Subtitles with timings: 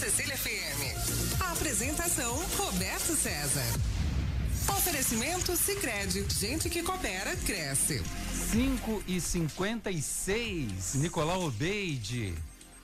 [0.00, 1.42] Cecília FM.
[1.42, 3.66] A apresentação Roberto César.
[4.66, 8.02] Oferecimento Sicredi, gente que coopera cresce.
[8.50, 12.34] 5 e 56 Nicolau Obeide.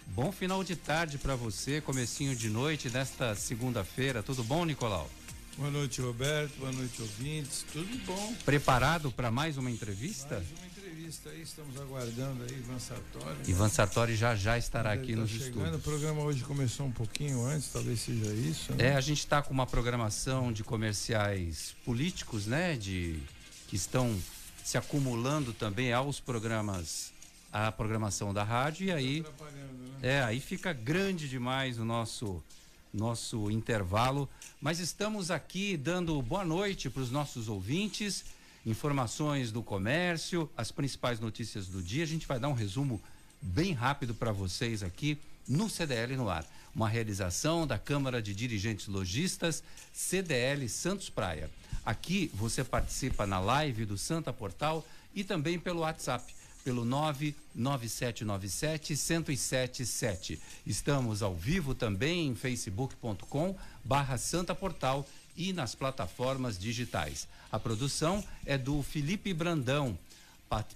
[0.08, 4.22] Bom final de tarde para você, comecinho de noite desta segunda-feira.
[4.22, 5.10] Tudo bom, Nicolau?
[5.56, 6.52] Boa noite, Roberto.
[6.58, 7.64] Boa noite, ouvintes.
[7.72, 8.34] Tudo bom?
[8.44, 10.34] Preparado para mais uma entrevista?
[10.34, 10.65] Mais uma
[11.06, 13.36] entrevista aí, estamos aguardando aí Ivan Sartori.
[13.46, 15.48] Ivan Sartori já já estará aqui tá nos chegando.
[15.48, 15.76] estúdios.
[15.76, 18.72] O programa hoje começou um pouquinho antes, talvez seja isso.
[18.72, 18.88] Né?
[18.88, 22.76] É, a gente está com uma programação de comerciais políticos, né?
[22.76, 23.20] De
[23.68, 24.16] que estão
[24.64, 27.12] se acumulando também aos programas,
[27.52, 29.30] à programação da rádio e aí Tá
[30.00, 30.14] Né?
[30.14, 32.42] é aí fica grande demais o nosso
[32.92, 34.26] nosso intervalo,
[34.58, 38.24] mas estamos aqui dando boa noite para os nossos ouvintes,
[38.66, 42.02] informações do comércio, as principais notícias do dia.
[42.02, 43.00] A gente vai dar um resumo
[43.40, 45.16] bem rápido para vocês aqui
[45.48, 46.44] no CDL no ar.
[46.74, 51.48] Uma realização da Câmara de Dirigentes Logistas, CDL Santos Praia.
[51.84, 60.40] Aqui você participa na live do Santa Portal e também pelo WhatsApp pelo 99797 1077.
[60.66, 67.28] Estamos ao vivo também em facebook.com barra Santa Portal e nas plataformas digitais.
[67.50, 69.98] A produção é do Felipe Brandão,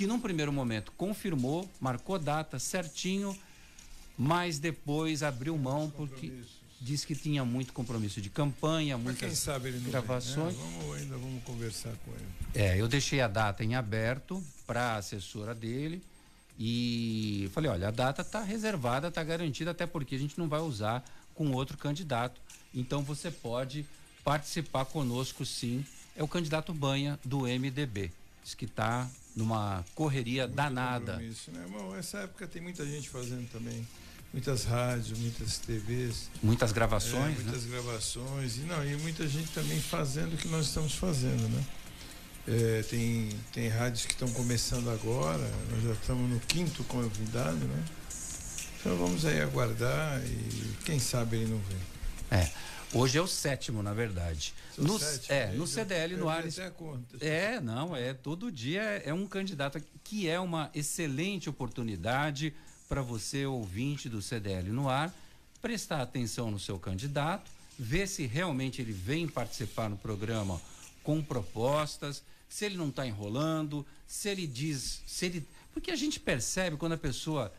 [0.00, 3.36] que num primeiro momento confirmou, marcou data certinho,
[4.16, 6.32] mas depois abriu mão porque
[6.80, 10.56] disse que tinha muito compromisso de campanha, Mas muitas quem sabe ele não gravações.
[10.56, 10.78] Vem, né?
[10.78, 12.26] vamos, ainda vamos conversar com ele.
[12.54, 16.02] É, eu deixei a data em aberto para a assessora dele
[16.58, 20.60] e falei, olha, a data está reservada, está garantida, até porque a gente não vai
[20.60, 22.40] usar com outro candidato.
[22.74, 23.84] Então você pode
[24.24, 25.84] participar conosco sim.
[26.16, 28.10] É o candidato Banha do MDB.
[28.42, 31.16] Diz que está numa correria Muito danada.
[31.16, 31.66] Né?
[31.70, 33.86] Bom, essa época tem muita gente fazendo também.
[34.32, 36.30] Muitas rádios, muitas TVs.
[36.42, 37.70] Muitas gravações, é, muitas né?
[37.70, 38.56] gravações.
[38.58, 41.64] E, não, e muita gente também fazendo o que nós estamos fazendo, né?
[42.46, 47.84] É, tem, tem rádios que estão começando agora, nós já estamos no quinto convidado, né?
[48.80, 52.38] Então vamos aí aguardar e quem sabe ele não vem.
[52.40, 52.50] É.
[52.92, 54.52] Hoje é o sétimo, na verdade.
[54.76, 56.42] No, sete, é, no CDL no ar.
[56.42, 57.24] perdi até a conta.
[57.24, 62.52] É, não, é todo dia é um candidato que é uma excelente oportunidade
[62.88, 65.14] para você, ouvinte do CDL no ar,
[65.62, 67.48] prestar atenção no seu candidato,
[67.78, 70.60] ver se realmente ele vem participar no programa
[71.04, 75.48] com propostas, se ele não está enrolando, se ele diz, se ele.
[75.72, 77.52] Porque a gente percebe quando a pessoa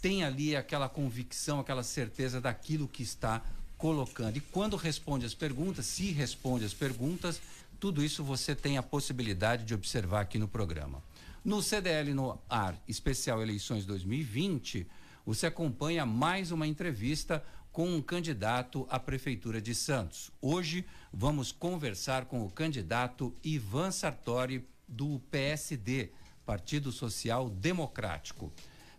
[0.00, 3.42] tem ali aquela convicção, aquela certeza daquilo que está
[3.82, 4.36] colocando.
[4.36, 7.42] E quando responde as perguntas, se responde as perguntas,
[7.80, 11.02] tudo isso você tem a possibilidade de observar aqui no programa.
[11.44, 14.86] No CDL no ar, especial eleições 2020,
[15.26, 20.30] você acompanha mais uma entrevista com um candidato à prefeitura de Santos.
[20.40, 26.10] Hoje vamos conversar com o candidato Ivan Sartori do PSD,
[26.46, 28.52] Partido Social Democrático.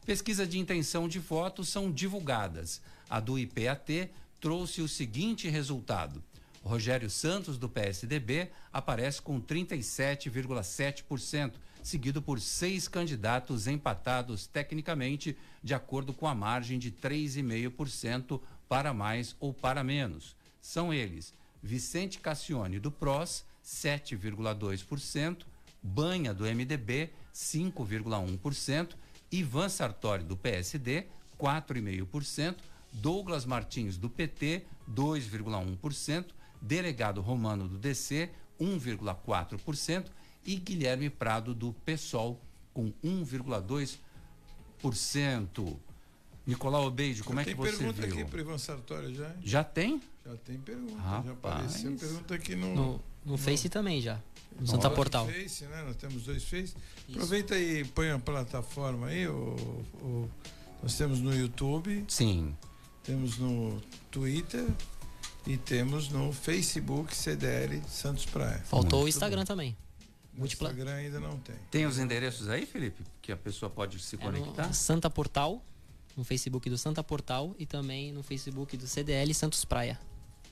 [0.05, 2.81] Pesquisa de intenção de voto são divulgadas.
[3.09, 4.09] A do IPAT
[4.43, 6.21] trouxe o seguinte resultado.
[6.61, 16.13] Rogério Santos, do PSDB, aparece com 37,7%, seguido por seis candidatos empatados tecnicamente, de acordo
[16.13, 20.35] com a margem de 3,5% para mais ou para menos.
[20.61, 25.45] São eles Vicente Cassione, do PROS, 7,2%,
[25.81, 28.89] Banha, do MDB, 5,1%,
[29.31, 31.05] Ivan Sartori, do PSD,
[31.39, 32.57] 4,5%,
[32.93, 36.27] Douglas Martins, do PT, 2,1%,
[36.61, 38.29] Delegado Romano, do DC,
[38.59, 40.05] 1,4%,
[40.45, 42.39] e Guilherme Prado, do PSOL,
[42.73, 45.77] com 1,2%.
[46.45, 47.93] Nicolau Obeide, como é que você viu?
[47.93, 49.33] Tem pergunta aqui para Ivan Sartori já?
[49.41, 50.01] Já tem?
[50.25, 51.25] Já tem pergunta, Rapaz.
[51.25, 52.75] já apareceu pergunta aqui no...
[52.75, 54.21] No, no Face também já,
[54.59, 55.25] no Santa Portal.
[55.27, 55.83] Face, né?
[55.83, 56.75] Nós temos dois Face.
[57.07, 57.11] Isso.
[57.11, 59.55] Aproveita aí, põe a plataforma aí, o,
[60.01, 60.29] o,
[60.81, 62.03] nós temos no YouTube.
[62.09, 62.53] Sim.
[63.03, 64.65] Temos no Twitter,
[65.45, 68.59] e temos no Facebook CDL Santos Praia.
[68.59, 69.45] Faltou Muito o Instagram bom.
[69.45, 69.77] também.
[70.33, 71.55] No Instagram ainda não tem.
[71.69, 73.03] Tem os endereços aí, Felipe?
[73.21, 74.71] Que a pessoa pode se é conectar?
[74.73, 75.61] Santa Portal,
[76.15, 79.99] no Facebook do Santa Portal e também no Facebook do CDL Santos Praia.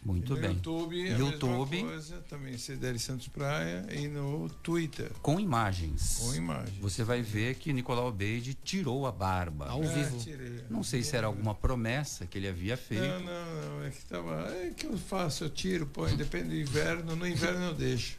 [0.03, 0.53] Muito bem.
[0.53, 1.81] YouTube, YouTube.
[1.83, 5.12] Coisa, também CDL Santos Praia e no Twitter.
[5.21, 6.18] Com imagens.
[6.19, 6.77] Com imagens.
[6.80, 9.68] Você vai ver que Nicolau Beide tirou a barba.
[9.68, 10.18] Ao é, vivo.
[10.18, 10.63] Tirei.
[10.69, 13.03] Não sei se era alguma promessa que ele havia feito.
[13.03, 13.83] Não, não, não.
[13.83, 14.50] É que tava.
[14.56, 17.15] É que eu faço, eu tiro, põe, depende do inverno.
[17.15, 18.18] No inverno eu deixo.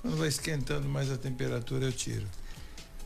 [0.00, 2.26] Quando vai esquentando mais a temperatura, eu tiro.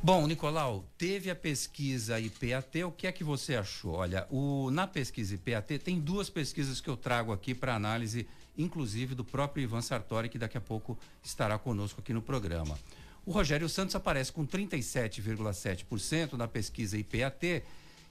[0.01, 3.95] Bom, Nicolau, teve a pesquisa IPAT, o que é que você achou?
[3.95, 9.17] Olha, o, na pesquisa IPAT tem duas pesquisas que eu trago aqui para análise, inclusive
[9.17, 12.79] do próprio Ivan Sartori, que daqui a pouco estará conosco aqui no programa.
[13.27, 17.65] O Rogério Santos aparece com 37,7% na pesquisa IPAT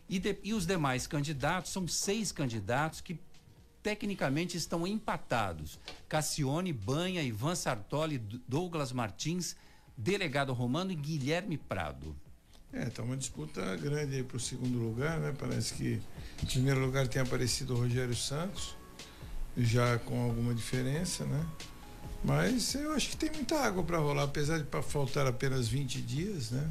[0.10, 3.18] e, de, e os demais candidatos, são seis candidatos que
[3.82, 5.80] tecnicamente estão empatados.
[6.10, 9.56] Cassione, Banha, Ivan Sartori, Douglas Martins
[9.98, 12.16] Delegado Romano e Guilherme Prado.
[12.72, 15.34] É, tá uma disputa grande aí para o segundo lugar, né?
[15.38, 16.00] Parece que
[16.44, 18.76] em primeiro lugar tem aparecido o Rogério Santos,
[19.58, 21.44] já com alguma diferença, né?
[22.24, 26.52] Mas eu acho que tem muita água para rolar, apesar de faltar apenas 20 dias,
[26.52, 26.70] né?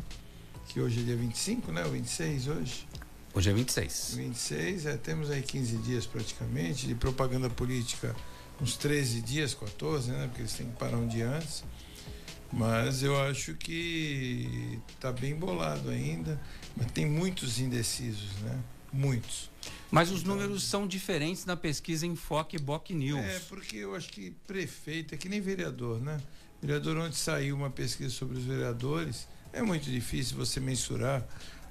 [0.68, 1.84] Que hoje é dia 25, né?
[1.84, 2.86] O 26 hoje.
[3.34, 4.14] Hoje é 26.
[4.16, 8.14] 26, é, temos aí 15 dias praticamente, de propaganda política
[8.60, 10.26] uns 13 dias, 14, né?
[10.26, 11.64] Porque eles têm que parar um dia antes.
[12.52, 16.40] Mas eu acho que está bem bolado ainda,
[16.76, 18.58] mas tem muitos indecisos, né?
[18.92, 19.50] Muitos.
[19.90, 23.24] Mas os então, números são diferentes na pesquisa Enfoque Boc News.
[23.24, 26.20] É, porque eu acho que prefeito é que nem vereador, né?
[26.62, 31.26] Vereador, onde saiu uma pesquisa sobre os vereadores, é muito difícil você mensurar,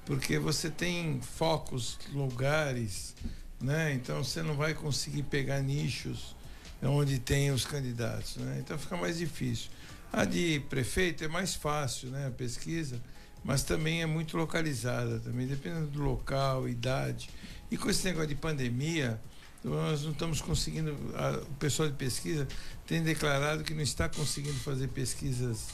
[0.06, 3.16] porque você tem focos, lugares,
[3.62, 3.94] né?
[3.94, 6.36] Então você não vai conseguir pegar nichos
[6.84, 8.58] onde tem os candidatos, né?
[8.60, 9.70] Então fica mais difícil.
[10.12, 12.28] A de prefeito é mais fácil, né?
[12.28, 13.02] A pesquisa,
[13.44, 17.30] mas também é muito localizada, também dependendo do local, idade.
[17.70, 19.20] E com esse negócio de pandemia,
[19.64, 20.96] nós não estamos conseguindo.
[21.16, 22.48] A, o pessoal de pesquisa
[22.86, 25.70] tem declarado que não está conseguindo fazer pesquisas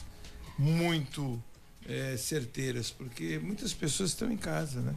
[0.58, 1.42] muito
[1.86, 4.94] é, certeiras, porque muitas pessoas estão em casa, né?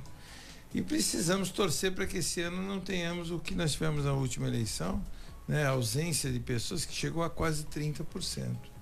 [0.73, 4.47] E precisamos torcer para que esse ano não tenhamos o que nós tivemos na última
[4.47, 5.01] eleição,
[5.47, 5.65] né?
[5.65, 8.74] A ausência de pessoas que chegou a quase 30%.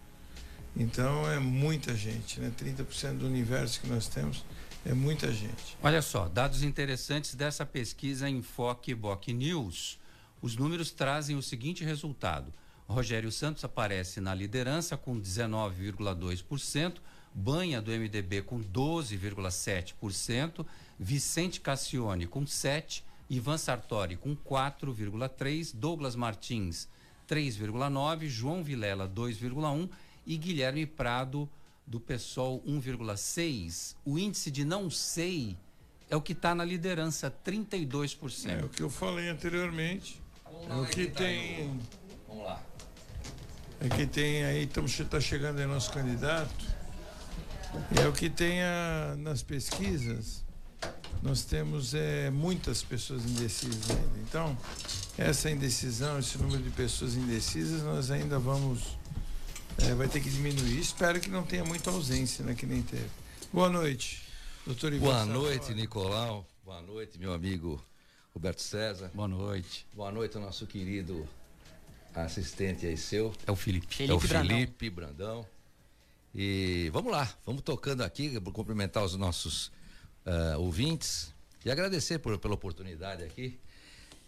[0.76, 2.52] Então é muita gente, né?
[2.58, 4.44] 30% do universo que nós temos
[4.86, 5.78] é muita gente.
[5.82, 10.00] Olha só, dados interessantes dessa pesquisa Enfoque Boc News.
[10.42, 12.52] Os números trazem o seguinte resultado:
[12.88, 16.96] Rogério Santos aparece na liderança com 19,2%,
[17.34, 20.66] Banha do MDB com 12,7%,
[21.00, 26.90] Vicente Cassione com 7%, Ivan Sartori com 4,3%, Douglas Martins
[27.28, 29.90] 3,9%, João Vilela 2,1%
[30.26, 31.50] e Guilherme Prado
[31.86, 33.96] do PSOL 1,6.
[34.06, 35.58] O índice de não sei
[36.10, 38.50] é o que está na liderança, 32%.
[38.50, 40.22] É o que eu falei anteriormente.
[40.70, 41.80] É o que tem.
[42.28, 42.62] Vamos lá.
[43.82, 46.54] É que tem aí, está chegando aí nosso candidato.
[48.00, 50.44] É o que tem a, nas pesquisas.
[51.22, 54.20] Nós temos é, muitas pessoas indecisas ainda.
[54.20, 54.58] Então,
[55.18, 58.98] essa indecisão, esse número de pessoas indecisas, nós ainda vamos
[59.80, 60.80] é, vai ter que diminuir.
[60.80, 62.54] Espero que não tenha muita ausência, né?
[62.54, 63.10] Que nem teve.
[63.52, 64.22] Boa noite,
[64.66, 65.06] doutor Ivan.
[65.08, 66.46] Boa noite, Nicolau.
[66.64, 67.84] Boa noite, meu amigo
[68.34, 69.12] Roberto César.
[69.14, 69.86] Boa noite.
[69.94, 71.28] Boa noite nosso querido
[72.16, 73.34] assistente aí seu.
[73.46, 73.88] É o Felipe.
[73.94, 75.42] Felipe é o Felipe Brandão.
[75.42, 75.54] Brandão.
[76.36, 79.68] E vamos lá, vamos tocando aqui, cumprimentar os nossos
[80.26, 81.32] uh, ouvintes.
[81.64, 83.60] E agradecer por, pela oportunidade aqui.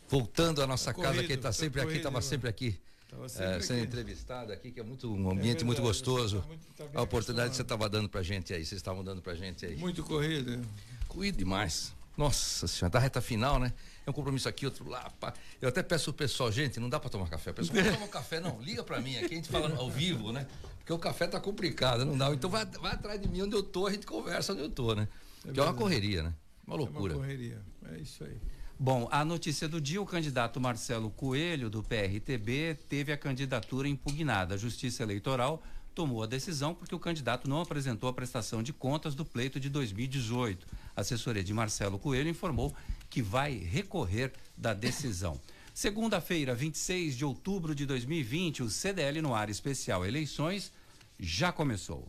[0.07, 2.25] Voltando à nossa Tá casa, corrido, que está tá sempre aqui, corrido, estava mano.
[2.25, 2.79] sempre aqui.
[3.13, 3.87] É, sendo aqui.
[3.87, 6.37] entrevistado aqui, que é muito um ambiente muito verdade, gostoso.
[6.37, 9.03] você tá muito- tá a oportunidade que você estava dando pra gente aí, vocês estavam
[9.03, 9.77] dando pra gente aí.
[9.77, 10.65] Muito corrido.
[11.07, 11.93] Cuide demais.
[12.17, 13.73] Nossa senhora, da reta final, né?
[14.05, 15.09] É um compromisso aqui, outro lá.
[15.19, 15.33] pá.
[15.61, 17.51] Eu até peço pro pessoal, gente, não dá pra tomar café.
[17.51, 18.61] O pessoal não toma café, não.
[18.61, 20.47] Liga pra mim aqui, a gente fala ao vivo, né?
[20.79, 22.31] Porque o café tá complicado, não dá.
[22.33, 24.93] Então vai, vai atrás de mim onde eu tô, a gente conversa onde eu tô,
[24.95, 25.07] né?
[25.53, 26.33] que é uma correria, né?
[26.65, 27.13] Uma É uma loucura.
[27.15, 27.61] correria.
[27.91, 28.37] É isso aí.
[28.77, 34.55] Bom, a notícia do dia: o candidato Marcelo Coelho, do PRTB, teve a candidatura impugnada.
[34.55, 35.63] A Justiça Eleitoral
[35.93, 39.69] tomou a decisão porque o candidato não apresentou a prestação de contas do pleito de
[39.69, 40.67] 2018.
[40.93, 42.75] A assessoria de Marcelo Coelho informou
[43.09, 45.39] que vai recorrer da decisão.
[45.73, 50.71] Segunda-feira, 26 de outubro de 2020, o CDL no ar especial Eleições
[51.17, 52.07] já começou.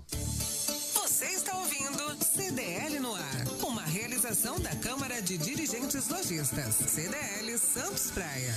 [0.95, 3.46] Você está ouvindo CDL no ar,
[4.26, 8.52] da Câmara de Dirigentes Lojistas, CDL Santos Praia.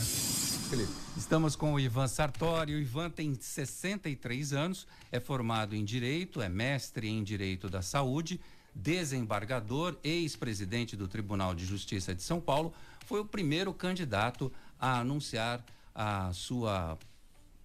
[1.16, 2.74] Estamos com o Ivan Sartori.
[2.74, 8.42] O Ivan tem 63 anos, é formado em Direito, é mestre em Direito da Saúde,
[8.74, 12.74] desembargador, ex-presidente do Tribunal de Justiça de São Paulo.
[13.06, 16.98] Foi o primeiro candidato a anunciar a sua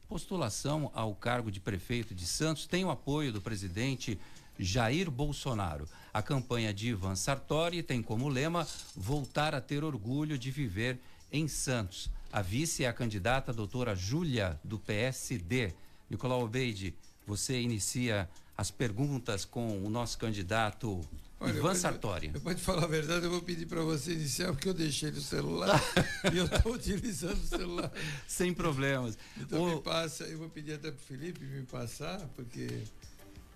[0.07, 2.67] postulação ao cargo de prefeito de Santos.
[2.67, 4.21] Tem o apoio do presidente
[4.59, 5.89] Jair Bolsonaro.
[6.15, 11.01] A campanha de Ivan Sartori tem como lema voltar a ter orgulho de viver
[11.33, 12.09] em Santos.
[12.33, 15.75] A vice é a candidata a doutora Júlia, do PSD.
[16.09, 16.95] Nicolau Obeide,
[17.27, 21.01] você inicia as perguntas com o nosso candidato
[21.41, 22.31] Olha, Ivan vou- Sartori.
[22.33, 25.11] Eu vou te falar a verdade, eu vou pedir para você iniciar, porque eu deixei
[25.11, 25.81] no celular
[26.33, 27.91] e eu estou utilizando o celular.
[28.29, 29.19] Sem problemas.
[29.37, 32.69] Então O- me passa, eu vou pedir até pro Felipe me passar, porque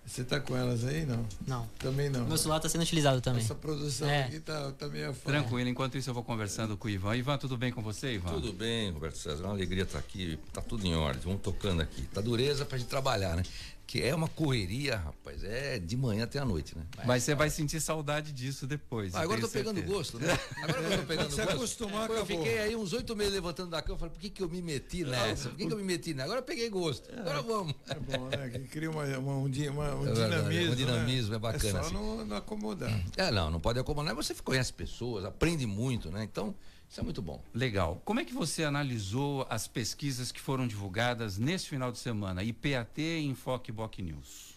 [0.09, 1.25] você tá com elas aí, não?
[1.47, 1.69] Não.
[1.77, 2.25] Também não.
[2.25, 3.43] Meu celular está sendo utilizado também.
[3.43, 4.23] Essa produção É.
[4.23, 5.37] aqui tá, tá meio afora.
[5.39, 7.15] Tranquilo, enquanto isso eu vou conversando com o Ivan.
[7.15, 8.31] Ivan, tudo bem com você, Ivan?
[8.31, 9.43] Tudo bem, Roberto César.
[9.43, 10.39] É uma alegria estar aqui.
[10.51, 11.21] Tá tudo em ordem.
[11.23, 12.01] Vamos tocando aqui.
[12.13, 13.43] Tá dureza pra gente trabalhar, né?
[13.89, 15.43] Que é uma correria, rapaz.
[15.43, 16.83] É de manhã até a noite, né?
[17.07, 19.15] Mas você vai sentir saudade disso depois.
[19.15, 19.95] Ah, agora eu tô pegando certeza.
[19.97, 20.27] gosto, né?
[20.61, 21.55] Agora eu tô pegando se gosto.
[21.55, 22.37] acostumar, Pô, eu acabou.
[22.45, 23.95] fiquei aí uns oito meses levantando da cama.
[23.95, 25.49] Eu falei, por que, que eu me meti nessa?
[25.49, 26.25] Por que, que eu me meti nessa?
[26.25, 27.09] Agora eu peguei gosto.
[27.19, 27.73] Agora vamos.
[27.87, 28.49] É bom, né?
[28.51, 30.71] Que cria uma, uma- um, di- uma- um É verdade, dinamismo.
[30.71, 31.35] um dinamismo, né?
[31.35, 31.93] é bacana, É só assim.
[31.95, 32.91] não, não acomodar.
[33.17, 34.13] É, não, não pode acomodar.
[34.13, 36.23] Você conhece pessoas, aprende muito, né?
[36.23, 36.53] Então,
[36.89, 37.43] isso é muito bom.
[37.53, 38.01] Legal.
[38.03, 42.43] Como é que você analisou as pesquisas que foram divulgadas nesse final de semana?
[42.43, 44.55] IPAT e Enfoque Boc News.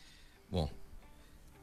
[0.51, 0.71] Bom,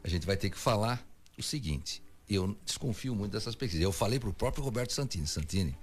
[0.04, 1.04] a gente vai ter que falar
[1.38, 2.04] o seguinte.
[2.30, 3.84] Eu desconfio muito dessas pesquisas.
[3.84, 5.26] Eu falei pro próprio Roberto Santini.
[5.26, 5.76] Santini,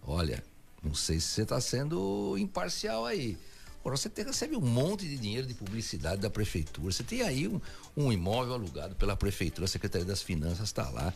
[0.00, 0.44] olha,
[0.80, 3.36] não sei se você está sendo imparcial aí.
[3.80, 6.92] Agora, você tem, recebe um monte de dinheiro de publicidade da prefeitura.
[6.92, 7.60] Você tem aí um,
[7.96, 11.12] um imóvel alugado pela prefeitura, a Secretaria das Finanças está lá.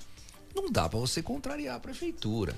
[0.54, 2.56] Não dá para você contrariar a prefeitura.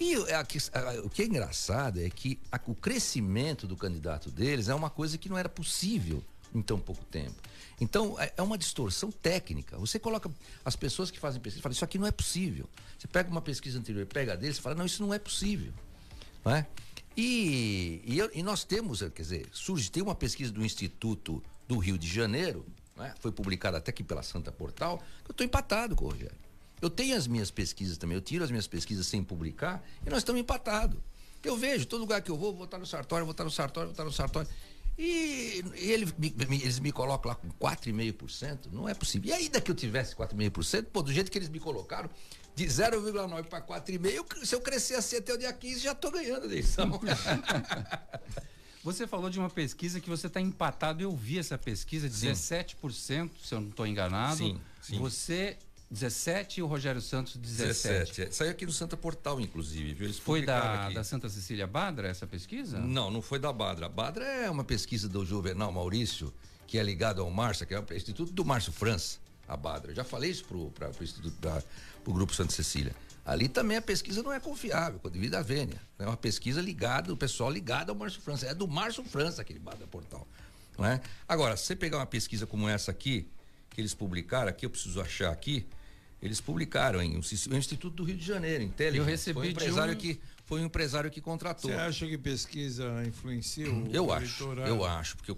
[0.00, 3.76] E o- a que- a- o que é engraçado é que a- o crescimento do
[3.76, 6.22] candidato deles é uma coisa que não era possível
[6.54, 7.34] em tão pouco tempo.
[7.80, 9.76] Então, é é uma distorção técnica.
[9.78, 10.30] Você coloca
[10.64, 12.68] as pessoas que fazem pesquisa e fala, isso aqui não é possível.
[12.98, 15.72] Você pega uma pesquisa anterior, pega a deles e fala, não, isso não é possível.
[16.44, 16.66] Não é?
[17.16, 21.76] E, e, eu- e nós temos, quer dizer, surge, tem uma pesquisa do Instituto do
[21.78, 22.64] Rio de Janeiro,
[22.98, 23.12] é?
[23.20, 26.36] foi publicada até aqui pela Santa Portal, que eu estou empatado com o Rogério.
[26.80, 30.18] Eu tenho as minhas pesquisas também, eu tiro as minhas pesquisas sem publicar e nós
[30.18, 30.98] estamos empatados.
[31.44, 33.88] Eu vejo, todo lugar que eu vou, vou votar no Sartório, vou votar no Sartório,
[33.88, 34.48] vou votar no Sartório.
[34.98, 39.30] E, e ele, me- me- eles me colocam lá com 4,5%, não é possível.
[39.30, 42.10] E ainda que eu tivesse 4,5%, pô, do jeito que eles me colocaram,
[42.56, 46.10] de 0,9 para 4,5, eu- se eu crescer assim até o dia 15, já estou
[46.10, 46.90] ganhando a eleição.
[48.82, 51.02] Você falou de uma pesquisa que você está empatado.
[51.02, 54.36] Eu vi essa pesquisa, 17%, se eu não estou enganado.
[54.38, 54.98] Sim, sim.
[54.98, 55.58] Você,
[55.90, 57.88] 17 e o Rogério Santos, 17.
[58.18, 58.22] 17.
[58.22, 58.30] é.
[58.30, 60.06] Saiu aqui no Santa Portal, inclusive, viu?
[60.06, 60.94] Eles Foi da, aqui.
[60.94, 62.78] da Santa Cecília Badra essa pesquisa?
[62.78, 63.86] Não, não foi da Badra.
[63.86, 66.32] A Badra é uma pesquisa do Juvenal Maurício,
[66.66, 69.92] que é ligado ao Márcio, que é o Instituto do Márcio França, a Badra.
[69.92, 71.62] Eu já falei isso pro, pra, pro Instituto, pra,
[72.04, 72.94] pro Grupo Santa Cecília.
[73.24, 75.80] Ali também a pesquisa não é confiável, devido à vênia.
[75.98, 78.46] É uma pesquisa ligada, o pessoal ligado ao Márcio França.
[78.46, 80.26] É do Márcio França aquele Badra Portal.
[80.78, 81.00] Não é?
[81.26, 83.26] Agora, se você pegar uma pesquisa como essa aqui,
[83.70, 85.66] que eles publicaram aqui, eu preciso achar aqui,
[86.20, 88.98] eles publicaram em um, o Instituto do Rio de Janeiro, Intelligence.
[88.98, 91.70] Eu recebi foi um de empresário um- que foi um empresário que contratou.
[91.70, 94.68] Você acha que pesquisa influencia o Eu acho, eleitorado?
[94.74, 95.36] eu acho, porque o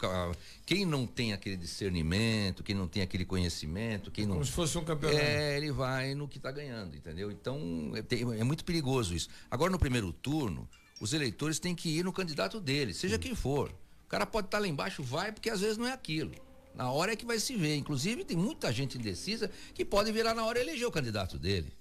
[0.65, 4.35] quem não tem aquele discernimento, quem não tem aquele conhecimento, quem não.
[4.35, 5.21] Como se fosse um campeonato.
[5.21, 7.31] É, ele vai no que está ganhando, entendeu?
[7.31, 9.29] Então é, tem- é muito perigoso isso.
[9.51, 10.69] Agora, no primeiro turno,
[11.01, 13.71] os eleitores têm que ir no candidato deles, seja quem for.
[14.07, 16.33] O cara pode estar lá embaixo, vai, porque às vezes não é aquilo.
[16.75, 17.77] Na hora é que vai se ver.
[17.77, 21.73] Inclusive, tem muita gente indecisa que pode virar na hora e eleger o candidato dele.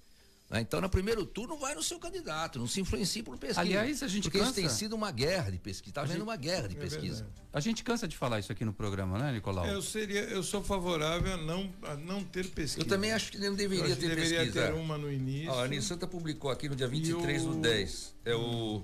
[0.50, 0.60] Né?
[0.60, 3.60] Então, no primeiro turno, vai no seu candidato, não se influencie por pesquisa.
[3.60, 4.50] Aliás, a gente Porque cansa.
[4.50, 5.90] isso tem sido uma guerra de pesquisa.
[5.92, 7.22] Está havendo uma guerra de É pesquisa.
[7.22, 7.40] verdade.
[7.52, 9.64] A gente cansa de falar isso aqui no programa, né, Nicolau?
[9.64, 12.84] Eu seria, eu sou favorável a não, a não ter pesquisa.
[12.84, 14.66] Eu também acho que não deveria ter deveria pesquisa.
[14.66, 15.52] ter uma no início.
[15.52, 18.12] Ó, a Unisanta publicou aqui no dia 23 do o- 10.
[18.24, 18.82] É o,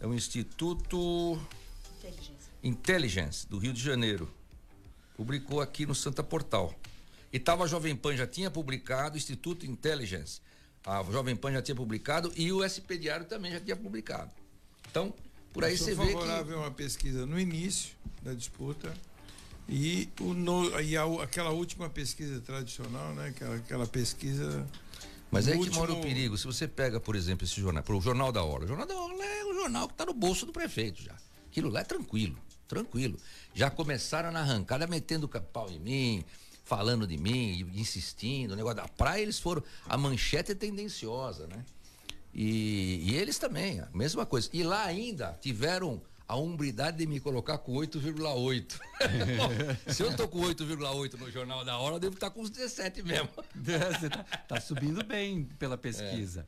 [0.00, 1.40] é o Instituto
[2.62, 4.28] Intelligence do Rio de Janeiro.
[5.16, 6.74] Publicou aqui no Santa Portal.
[7.32, 10.40] E tava a Jovem Pan já tinha publicado, Instituto Intelligence.
[10.84, 14.30] A Jovem Pan já tinha publicado e o SP Diário também já tinha publicado.
[14.90, 15.14] Então,
[15.52, 18.92] por aí você vê que favorável uma pesquisa no início da disputa
[19.68, 23.28] e, o no, e a, aquela última pesquisa tradicional, né?
[23.28, 24.66] Aquela, aquela pesquisa.
[25.30, 26.36] Mas no aí que mora o último- perigo.
[26.36, 28.64] Se você pega, por exemplo, esse jornal, o Jornal da Hora.
[28.64, 31.14] O Jornal da Hora é o jornal que está no bolso do prefeito já.
[31.46, 32.36] Aquilo lá é tranquilo,
[32.72, 33.18] tranquilo.
[33.54, 36.24] Já começaram na arrancada metendo pau em mim,
[36.64, 38.52] falando de mim, insistindo.
[38.52, 39.62] O negócio da praia, eles foram.
[39.86, 41.62] A manchete é tendenciosa, né?
[42.34, 44.48] E, e eles também, a mesma coisa.
[44.54, 48.80] E lá ainda tiveram a umbridade de me colocar com 8,8.
[49.36, 52.48] Bom, Se eu tô com 8,8 no Jornal da Hora, eu devo estar com os
[52.48, 53.28] 17 mesmo.
[53.54, 56.46] Você tá, tá subindo bem pela pesquisa.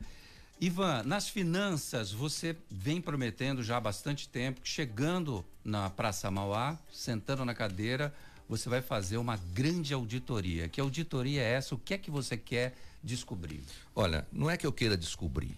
[0.59, 6.79] Ivan, nas finanças, você vem prometendo já há bastante tempo que chegando na Praça Mauá,
[6.93, 8.13] sentando na cadeira,
[8.47, 10.69] você vai fazer uma grande auditoria.
[10.69, 11.75] Que auditoria é essa?
[11.75, 13.61] O que é que você quer descobrir?
[13.93, 15.57] Olha, não é que eu queira descobrir.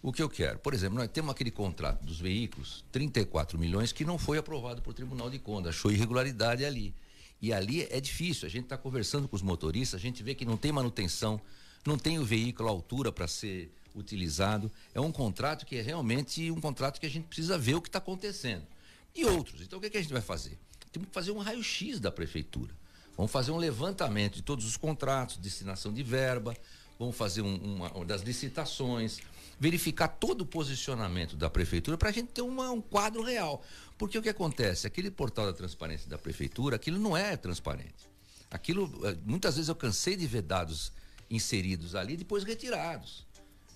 [0.00, 4.06] O que eu quero, por exemplo, nós temos aquele contrato dos veículos, 34 milhões, que
[4.06, 6.94] não foi aprovado por Tribunal de Contas, achou irregularidade ali.
[7.42, 10.46] E ali é difícil, a gente está conversando com os motoristas, a gente vê que
[10.46, 11.38] não tem manutenção,
[11.86, 14.70] não tem o veículo à altura para ser utilizado.
[14.94, 17.88] É um contrato que é realmente um contrato que a gente precisa ver o que
[17.88, 18.66] está acontecendo.
[19.14, 19.60] E outros.
[19.62, 20.58] Então o que, que a gente vai fazer?
[20.92, 22.72] Temos que fazer um raio-x da prefeitura.
[23.16, 26.56] Vamos fazer um levantamento de todos os contratos, destinação de verba,
[26.98, 29.18] vamos fazer um, uma, uma das licitações,
[29.58, 33.62] verificar todo o posicionamento da prefeitura para a gente ter uma- um quadro real.
[33.96, 34.86] Porque o que acontece?
[34.86, 38.08] Aquele portal da transparência da prefeitura, aquilo não é transparente.
[38.50, 40.92] Aquilo, eh, muitas vezes eu cansei de ver dados
[41.30, 43.24] inseridos ali, depois retirados.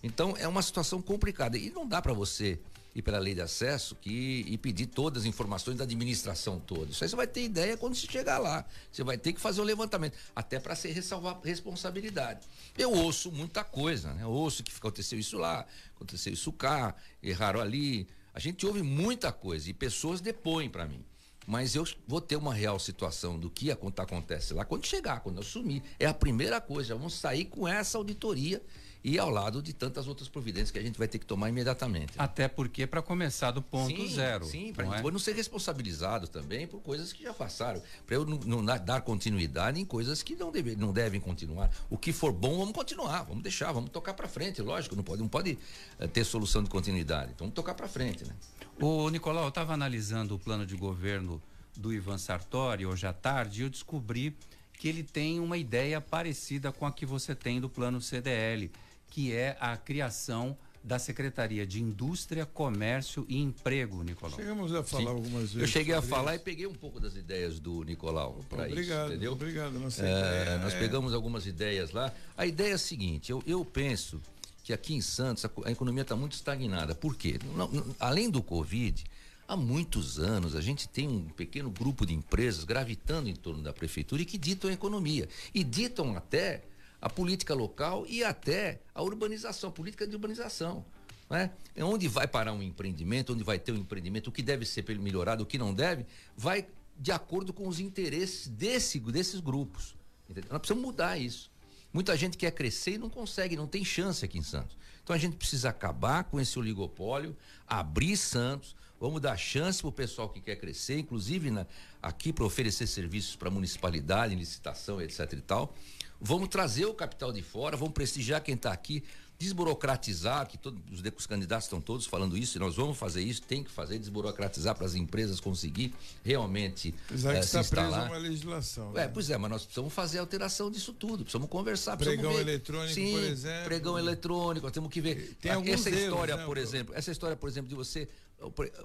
[0.03, 2.59] Então é uma situação complicada e não dá para você
[2.95, 6.91] ir pela lei de acesso que, e pedir todas as informações da administração toda.
[6.91, 8.65] Isso aí você vai ter ideia quando você chegar lá.
[8.91, 12.41] Você vai ter que fazer o levantamento, até para ser ressalvar responsabilidade.
[12.77, 14.23] Eu ouço muita coisa, né?
[14.25, 18.09] Eu ouço que aconteceu isso lá, aconteceu isso cá, erraram ali.
[18.35, 21.05] A gente ouve muita coisa e pessoas depõem para mim.
[21.47, 25.39] Mas eu vou ter uma real situação do que acon- acontece lá quando chegar, quando
[25.39, 25.83] eu sumir.
[25.99, 26.95] É a primeira coisa.
[26.95, 28.61] Vamos sair com essa auditoria
[29.03, 32.13] e ao lado de tantas outras providências que a gente vai ter que tomar imediatamente.
[32.19, 34.45] Até porque para começar do ponto sim, zero.
[34.45, 35.03] Sim, para não é?
[35.03, 37.83] não ser responsabilizado também por coisas que já passaram.
[38.07, 41.71] Para eu não, não dar- dar continuidade em coisas que não, deve, não devem continuar.
[41.89, 44.97] O que for bom, vamos continuar, vamos deixar, vamos tocar para frente, lógico.
[44.97, 45.59] Não pode, não pode
[45.99, 47.33] eh, ter solução de continuidade.
[47.35, 48.35] Então vamos tocar para frente, né?
[48.81, 51.43] O Nicolau, eu estava analisando o plano de governo
[51.77, 54.37] do Ivan Sartori hoje à tarde e eu descobri
[54.73, 58.71] que ele tem uma ideia parecida com a que você tem do plano CDL,
[59.11, 64.37] que é a criação da Secretaria de Indústria, Comércio e Emprego, Nicolau.
[64.37, 65.09] Chegamos a falar Sim.
[65.09, 65.57] algumas vezes.
[65.57, 66.45] Eu cheguei a falar e isso.
[66.45, 69.33] peguei um pouco das ideias do Nicolau para isso, Obrigado, entendeu?
[69.33, 69.73] obrigado.
[69.79, 72.13] Nossa É, ideia nós é- pegamos algumas ideias lá.
[72.37, 74.21] A ideia é a seguinte: eu, eu penso
[74.63, 76.95] que aqui em Santos a, a economia está muito estagnada.
[76.95, 77.39] Por quê?
[77.57, 79.05] Não- não- além do Covid,
[79.49, 83.73] há muitos anos a gente tem um pequeno grupo de empresas gravitando em torno da
[83.73, 85.29] prefeitura e que ditam a economia.
[85.53, 86.63] E ditam até
[87.01, 90.85] a política local e até a urbanização, a política de urbanização.
[91.31, 91.51] Né?
[91.77, 94.85] É onde vai parar um empreendimento, onde vai ter um empreendimento, o que deve ser
[94.99, 96.07] melhorado, o que não deve,
[96.37, 96.67] vai
[96.99, 99.95] de acordo com os interesses desse, desses grupos.
[100.29, 100.51] Entendeu?
[100.51, 101.51] Nós precisamos mudar isso.
[101.93, 104.77] Muita gente quer crescer e não consegue, não tem chance aqui em Santos.
[105.03, 109.93] Então a gente precisa acabar com esse oligopólio, abrir Santos, vamos dar chance para o
[109.93, 111.67] pessoal que quer crescer, inclusive na-
[112.03, 115.75] aqui para oferecer serviços para a municipalidade, licitação, etc e tal.
[116.21, 119.05] Vamos trazer o capital de fora, vamos prestigiar quem está aqui,
[119.39, 123.63] desburocratizar, que todos os, candidatos estão todos falando isso, e nós vamos fazer isso, tem
[123.63, 127.89] que fazer, desburocratizar para as empresas conseguir realmente Apesar eh, que se está preso a
[127.89, 128.11] instalar.
[128.11, 128.91] uma legislação.
[128.93, 129.09] É, né?
[129.09, 132.51] pois é, mas nós precisamos fazer a alteração disso tudo, precisamos conversar, precisamos Pregão ver.
[132.51, 133.65] eletrônico, Sim, por exemplo.
[133.65, 135.37] Pregão eletrônico, nós temos que ver.
[135.41, 138.09] Tem alguns essa erros, história, né, por exemplo, essa história, por exemplo, de você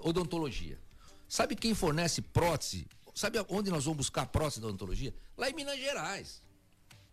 [0.02, 0.78] odontologia.
[1.28, 2.86] Sabe quem fornece prótese?
[3.12, 5.12] Sabe onde nós vamos buscar prótese da odontologia?
[5.36, 6.43] Lá em Minas Gerais.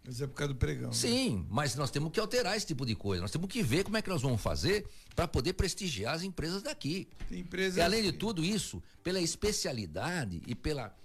[0.04, 0.90] Mas é por causa do pregão.
[0.90, 0.94] né?
[0.96, 3.22] Sim, mas nós temos que alterar esse tipo de coisa.
[3.22, 6.64] Nós temos que ver como é que nós vamos fazer para poder prestigiar as empresas
[6.64, 7.08] daqui.
[7.30, 7.78] Empresas.
[7.78, 10.96] E além de tudo isso, pela especialidade e pela,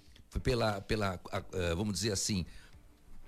[0.42, 2.46] pela, pela a- vamos dizer assim,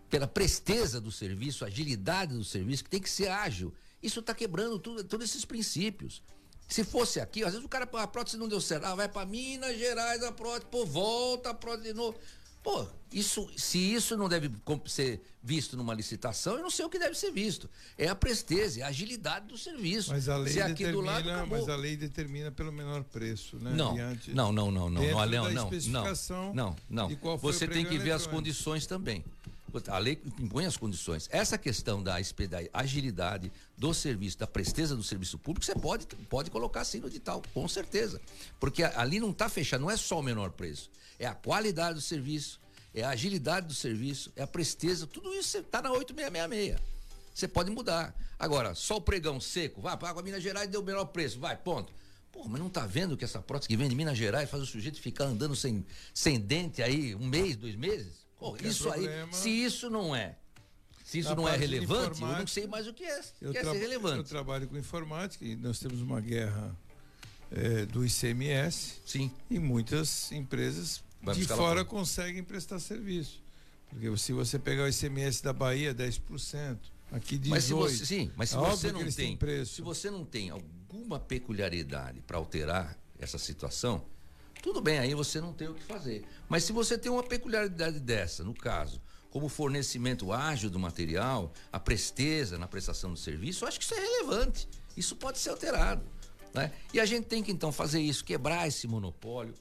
[0.08, 3.74] pela presteza do serviço, agilidade do serviço, que tem que ser ágil.
[4.02, 6.22] Isso está quebrando tudo, todos esses princípios.
[6.66, 9.26] Se fosse aqui, às vezes o cara, a prótese não deu certo, ah, vai para
[9.26, 12.18] Minas Gerais a prótese, pô, volta a prótese de novo.
[12.68, 14.50] Pô, isso, se isso não deve
[14.84, 17.66] ser visto numa licitação, eu não sei o que deve ser visto.
[17.96, 20.10] É a presteza, é a agilidade do serviço.
[20.10, 23.56] Mas a lei se aqui determina, do lado, mas a lei determina pelo menor preço,
[23.56, 23.72] né?
[23.74, 25.50] Não, Diante- não, não, não, não, não, não,
[25.88, 27.38] não, não, não.
[27.38, 29.24] foi Você tem que ver as condições também.
[29.86, 31.26] A lei impõe as condições.
[31.32, 32.16] Essa questão da,
[32.74, 37.42] agilidade do serviço, da presteza do serviço público, você pode, pode colocar assim no edital,
[37.54, 38.20] com certeza.
[38.60, 40.90] Porque ali não está fechado, não é só o menor preço.
[41.18, 42.60] É a qualidade do serviço,
[42.94, 46.78] é a agilidade do serviço, é a presteza, tudo isso está na 8666.
[47.34, 48.14] Você pode mudar.
[48.38, 51.56] Agora, só o pregão seco, vai, paga a Minas Gerais deu o menor preço, vai,
[51.56, 51.92] ponto.
[52.32, 54.66] Pô, mas não tá vendo que essa prótese que vem de Minas Gerais faz o
[54.66, 58.26] sujeito ficar andando sem, sem dente aí um mês, dois meses?
[58.38, 59.32] Pô, isso aí, problema.
[59.32, 60.36] se isso não é,
[61.04, 63.58] se isso Na não é relevante, eu não sei mais o que é, Eu, que
[63.58, 64.28] é ser eu relevante.
[64.28, 66.76] trabalho com informática e nós temos uma guerra
[67.50, 71.02] eh, do ICMS Sim, e muitas empresas
[71.34, 73.42] Vai de fora conseguem prestar serviço.
[73.88, 76.78] Porque se você pegar o ICMS da Bahia, 10%,
[77.10, 77.48] aqui 18%.
[77.48, 79.74] mas se você, sim, mas se É você não tem, preço.
[79.76, 84.04] se você não tem alguma peculiaridade para alterar essa situação,
[84.62, 86.24] tudo bem, aí você não tem o que fazer.
[86.48, 91.78] Mas se você tem uma peculiaridade dessa, no caso, como fornecimento ágil do material, a
[91.80, 94.68] presteza na prestação do serviço, eu acho que isso é relevante.
[94.96, 96.02] Isso pode ser alterado.
[96.52, 96.72] Né?
[96.92, 99.54] E a gente tem que então fazer isso, quebrar esse monopólio,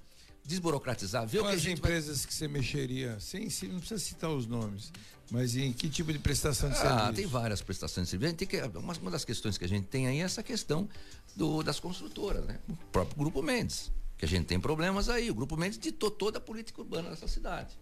[0.48, 3.20] desburocratizar, ver o que a Quais gente vai empresas que você mexeria?
[3.20, 4.92] Sim, sim, não precisa citar os nomes,
[5.30, 7.14] mas em que tipo de prestação de Ah, serviço?
[7.14, 8.34] tem várias prestações de serviço.
[8.36, 10.88] Tem que, uma, uma das questões que a gente tem aí é essa questão
[11.36, 12.60] do, das construtoras, né?
[12.70, 15.30] O próprio Grupo Mendes, que a gente tem problemas aí.
[15.30, 17.78] O Grupo Mendes ditou toda a política urbana dessa cidade.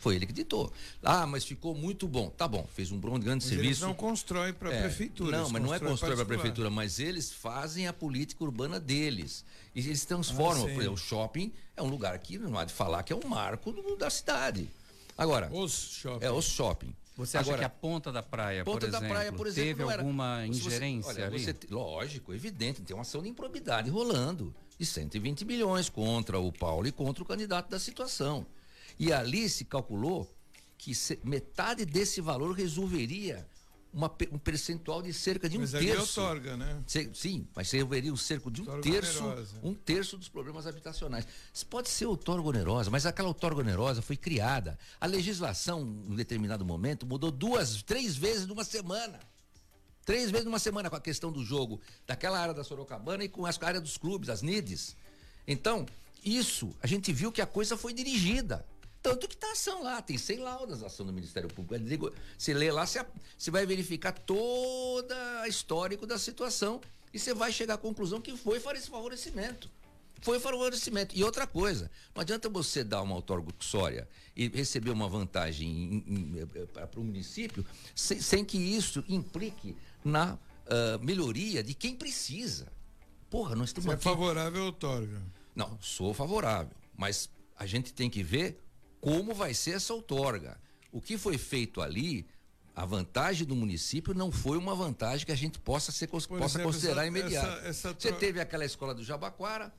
[0.00, 0.72] Foi ele que ditou.
[1.02, 2.30] Ah, mas ficou muito bom.
[2.30, 3.86] Tá bom, fez um grande Mas eles serviço.
[3.86, 5.32] não constroem para a É, prefeitura.
[5.32, 8.78] Não, eles mas não é constrói para a prefeitura, mas eles fazem a política urbana
[8.78, 9.44] deles.
[9.74, 10.64] E eles transformam.
[10.64, 13.16] Ah, por exemplo, o shopping é um lugar que não há de falar que é
[13.16, 14.70] um marco do- da cidade.
[15.16, 16.22] Agora, Os shoppings.
[16.22, 16.94] é o shopping.
[17.16, 19.68] Você acha Agora, que a ponta da praia, Ponta por da exemplo, praia, por exemplo,
[19.78, 20.02] teve era.
[20.02, 21.38] alguma Se você- ingerência olha, ali?
[21.44, 26.86] você lógico, evidente, tem uma ação de improbidade rolando de 120 milhões contra o Paulo
[26.86, 28.46] e contra o candidato da situação.
[28.98, 30.28] E ali se calculou
[30.76, 30.92] que
[31.24, 33.46] metade desse valor resolveria
[33.92, 36.20] uma um percentual de cerca de um Mas é terço.
[36.20, 36.82] outorga, né?
[37.14, 39.60] Sim, mas resolveria um cerco de um Outorga terço, onerosa.
[39.62, 41.26] um terço dos problemas habitacionais.
[41.52, 44.78] Isso pode ser outorga onerosa, mas aquela outorga onerosa foi criada.
[45.00, 49.18] A legislação, em determinado momento, mudou duas, três vezes numa semana.
[50.04, 53.44] Três vezes numa semana com a questão do jogo daquela área da Sorocabana e com
[53.46, 54.96] as áreas dos clubes, as NIDs.
[55.46, 55.86] Então,
[56.24, 58.64] isso, a gente viu que a coisa foi dirigida.
[59.02, 61.74] Tanto que está ação lá, tem 100 laudas da ação do Ministério Público.
[61.74, 63.04] Eu digo, Você lê lá, você,
[63.36, 66.80] você vai verificar toda a histórico da situação
[67.12, 69.70] e você vai chegar à conclusão que foi para esse favorecimento.
[70.20, 71.16] Foi favorecimento.
[71.16, 76.04] E outra coisa, não adianta você dar uma autorguxória e receber uma vantagem
[76.72, 80.36] para o município sem, sem que isso implique na
[80.68, 82.66] ah, melhoria de quem precisa.
[83.30, 85.22] Porra, nós estamos Você é aqui favorável à outorga.
[85.54, 88.60] não, sou favorável, mas a gente tem que ver
[89.00, 90.58] como vai ser essa outorga.
[90.92, 92.26] O que foi feito ali,
[92.74, 96.62] a vantagem do município não foi uma vantagem que a gente possa, ser, possa exemplo,
[96.62, 97.46] considerar essa- imediata.
[97.60, 99.72] essa- essa Você teve aquela escola do Jabaquara,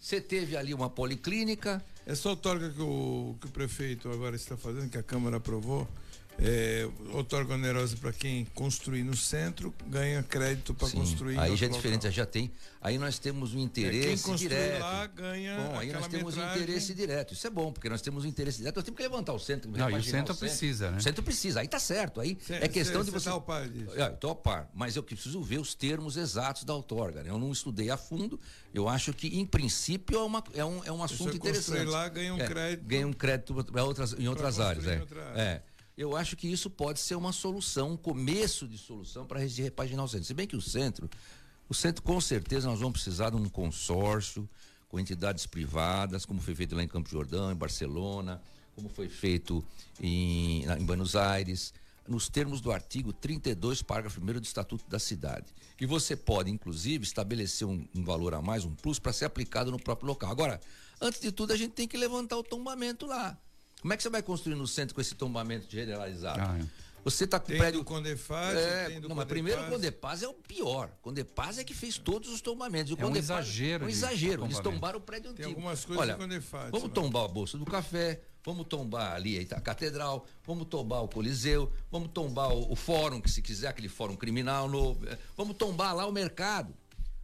[0.00, 4.90] você teve ali uma policlínica, Essa outorga que o, que o prefeito agora está fazendo,
[4.90, 5.88] que a Câmara aprovou,
[6.38, 11.68] é outorga onerosa para quem construir no centro, ganha crédito para construir aí já é
[11.68, 12.12] diferente, local.
[12.12, 12.50] já tem.
[12.80, 14.80] Aí nós temos um É, interesse quem construir direto.
[14.80, 16.62] lá ganha Bom, aí nós temos um metragem.
[16.62, 17.32] interesse direto.
[17.34, 18.74] Isso é bom, porque nós temos um interesse direto.
[18.76, 19.70] Nós temos que levantar o centro.
[19.70, 20.96] Não, e o centro precisa, né?
[20.98, 21.60] O centro precisa.
[21.60, 22.20] Aí tá certo.
[22.20, 23.24] Aí Cê- é questão cê- de cê você.
[23.28, 23.92] tá ao par disso?
[23.96, 27.22] É, eu tô a par, mas eu preciso ver os termos exatos da outorga.
[27.22, 27.30] né?
[27.30, 28.40] Eu não estudei a fundo.
[28.74, 31.66] Eu acho que, em princípio, é, uma, é, um, é um assunto interessante.
[31.78, 32.84] construir lá, ganha um É, crédito.
[32.86, 34.86] Ganha um crédito pra outras, em outras áreas.
[34.86, 35.00] em É.
[35.00, 35.40] outra área.
[35.40, 35.62] é.
[35.96, 40.08] Eu acho que isso pode ser uma solução, um começo de solução para repaginar o
[40.08, 40.26] centro.
[40.26, 41.08] Se bem que o centro,
[41.68, 44.48] o centro com certeza nós vamos precisar de um consórcio
[44.88, 48.42] com entidades privadas, como foi feito lá em Campo Jordão, em Barcelona,
[48.74, 49.64] como foi feito
[50.00, 51.74] em, em Buenos Aires,
[52.06, 55.46] nos termos do artigo 32, parágrafo 1 do Estatuto da Cidade.
[55.80, 59.70] E você pode, inclusive, estabelecer um, um valor a mais, um plus, para ser aplicado
[59.70, 60.30] no próprio local.
[60.30, 60.60] Agora,
[61.00, 63.38] antes de tudo, a gente tem que levantar o tombamento lá.
[63.82, 66.40] Como é que você vai construir no centro com esse tombamento generalizado?
[66.40, 66.92] Ah, é.
[67.04, 67.80] Você está com o Tem prédio.
[67.80, 69.28] do Condefaz, É, tem do não, mas Condepaz.
[69.28, 70.88] primeiro o Condepaz é o pior.
[71.00, 72.92] O Condepaz é que fez todos os tombamentos.
[72.92, 74.44] E o É um Condepaz- exagero Um de exagero.
[74.44, 74.62] Eles tombamento.
[74.62, 75.58] tombaram o prédio Tem antigo.
[75.60, 76.94] algumas coisas Olha, do Condefaz, Vamos né?
[76.94, 82.08] tombar a Bolsa do Café, vamos tombar ali a catedral, vamos tombar o Coliseu, vamos
[82.12, 86.06] tombar o, o fórum, que se quiser, aquele fórum criminal novo, eh, vamos tombar lá
[86.06, 86.72] o mercado.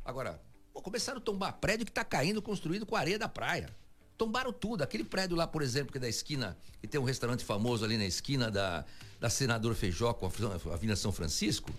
[0.05, 0.43] Agora,
[0.73, 3.71] pô, começaram a tombar prédio que está caindo, construído com areia da praia.
[4.19, 4.83] Tombaram tudo.
[4.83, 7.97] Aquele prédio lá, por exemplo, que é da esquina, que tem um restaurante famoso ali
[7.97, 8.85] na esquina da,
[9.21, 11.71] da Senador Feijó com a Avenida São Francisco,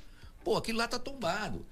[0.43, 1.65] pô, aquilo lá tá tombado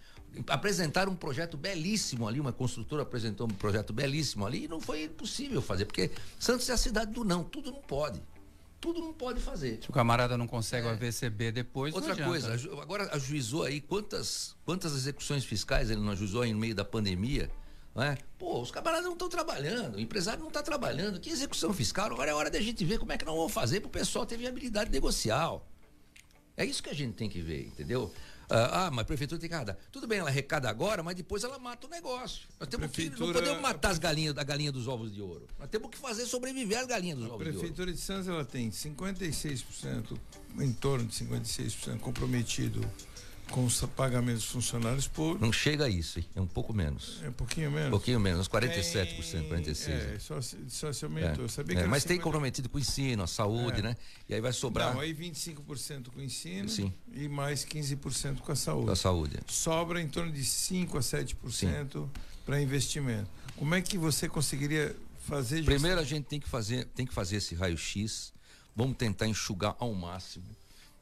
[0.48, 5.08] apresentaram um projeto belíssimo ali, uma construtora apresentou um projeto belíssimo ali e não foi
[5.08, 8.22] possível fazer, porque Santos é a cidade do não, tudo não pode.
[8.80, 9.80] Tudo não pode fazer.
[9.82, 10.92] Se o camarada não consegue é.
[10.92, 16.44] o AVCB depois, Outra coisa, agora ajuizou aí quantas, quantas execuções fiscais ele não ajuizou
[16.44, 17.50] aí no meio da pandemia?
[17.98, 18.16] Não é?
[18.38, 21.20] Pô, os camaradas não estão trabalhando, o empresário não está trabalhando.
[21.20, 22.06] Que execução fiscal?
[22.14, 24.24] Agora é hora da gente ver como é que nós vamos fazer para o pessoal
[24.24, 25.68] ter viabilidade negocial.
[26.56, 28.14] É isso que a gente tem que ver, entendeu?
[28.48, 29.80] Ah, ah, mas a prefeitura tem que arrecadar.
[29.92, 32.48] Tudo bem, ela arrecada agora, mas depois ela mata o negócio.
[32.60, 35.48] Nós temos que, não podemos matar as galinhas, a galinha dos ovos de ouro.
[35.58, 37.58] Nós temos que fazer sobreviver as galinhas dos ovos de ouro.
[37.58, 40.20] A prefeitura de Santos ela tem 56%,
[40.60, 42.80] em torno de 56% comprometido
[43.52, 45.40] com os pagamentos dos funcionários por.
[45.40, 46.26] Não chega a isso, hein?
[46.36, 47.20] é um pouco menos.
[47.24, 47.88] É um pouquinho menos.
[47.88, 49.50] Um pouquinho menos, uns 47%, tem...
[49.50, 49.90] 46%.
[49.90, 51.46] É, só, só se aumentou.
[51.46, 51.48] É.
[51.48, 52.08] Sabia é, mas 50...
[52.08, 53.84] tem comprometido com o ensino, a saúde, é.
[53.84, 53.98] né?
[54.28, 54.94] E aí vai sobrar.
[54.94, 56.94] Não, aí 25% com o ensino Sim.
[57.14, 58.86] e mais 15% com a saúde.
[58.86, 59.40] Com a saúde.
[59.48, 62.08] Sobra em torno de 5 a 7%
[62.46, 63.30] para investimento.
[63.56, 67.38] Como é que você conseguiria fazer Primeiro a gente tem que fazer, tem que fazer
[67.38, 68.34] esse raio-x.
[68.76, 70.46] Vamos tentar enxugar ao máximo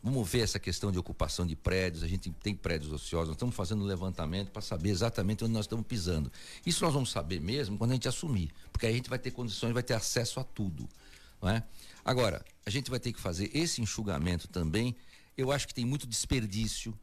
[0.06, 2.04] Vamos ver essa questão de ocupação de prédios.
[2.04, 5.66] A gente tem prédios ociosos, nós estamos fazendo um levantamento para saber exatamente onde nós
[5.66, 6.32] estamos pisando.
[6.64, 9.32] Isso nós vamos saber mesmo quando a gente assumir, porque aí a gente vai ter
[9.32, 10.88] condições, vai ter acesso a tudo.
[11.42, 11.64] Não é?
[12.06, 14.96] Agora, a gente vai ter que fazer esse enxugamento também.
[15.36, 16.96] Eu acho que tem muito desperdício.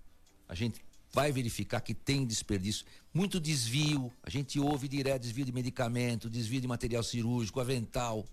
[0.49, 0.81] A gente
[1.13, 4.13] vai verificar que tem desperdício, muito desvio.
[4.23, 8.25] A gente ouve direto desvio de medicamento, desvio de material cirúrgico, avental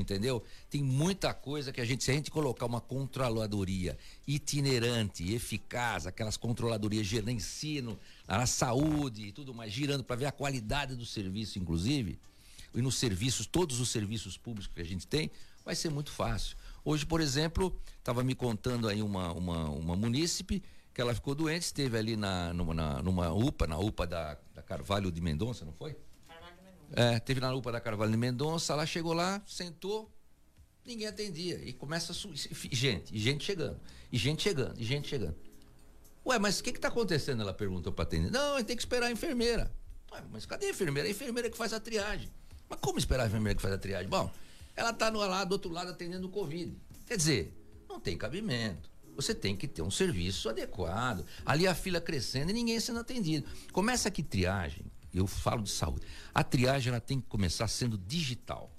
[0.00, 0.42] entendeu?
[0.70, 6.36] Tem muita coisa que a gente, se a gente colocar uma controladoria itinerante, eficaz, aquelas
[6.36, 7.98] controladorias de ensino,
[8.46, 12.18] saúde e tudo mais, girando para ver a qualidade do serviço, inclusive,
[12.74, 15.30] e nos serviços, todos os serviços públicos que a gente tem,
[15.64, 16.56] vai ser muito fácil.
[16.84, 20.62] Hoje, por exemplo, estava me contando aí uma, uma, uma munícipe
[20.94, 25.10] que ela ficou doente, esteve ali na, numa, numa UPA, na UPA da, da Carvalho
[25.10, 25.96] de Mendonça, não foi?
[26.92, 30.10] É, teve na lupa da Carvalho de Mendonça, ela chegou lá, sentou,
[30.84, 31.60] ninguém atendia.
[31.64, 32.14] E começa a.
[32.70, 35.36] Gente, e gente chegando, e gente chegando, e gente chegando.
[36.24, 37.42] Ué, mas o que está acontecendo?
[37.42, 38.30] Ela perguntou para atender.
[38.30, 39.72] Não, a gente tem que esperar a enfermeira.
[40.12, 41.08] Ué, mas cadê a enfermeira?
[41.08, 42.30] A enfermeira que faz a triagem.
[42.68, 44.08] Mas como esperar a enfermeira que faz a triagem?
[44.08, 44.30] Bom,
[44.74, 46.76] ela está lá do outro lado atendendo o Covid.
[47.06, 47.54] Quer dizer,
[47.88, 48.90] não tem cabimento.
[49.14, 51.24] Você tem que ter um serviço adequado.
[51.44, 53.48] Ali a fila crescendo e ninguém sendo atendido.
[53.72, 54.84] Começa aqui triagem
[55.18, 56.06] eu falo de saúde.
[56.34, 58.70] A triagem ela tem que começar sendo digital.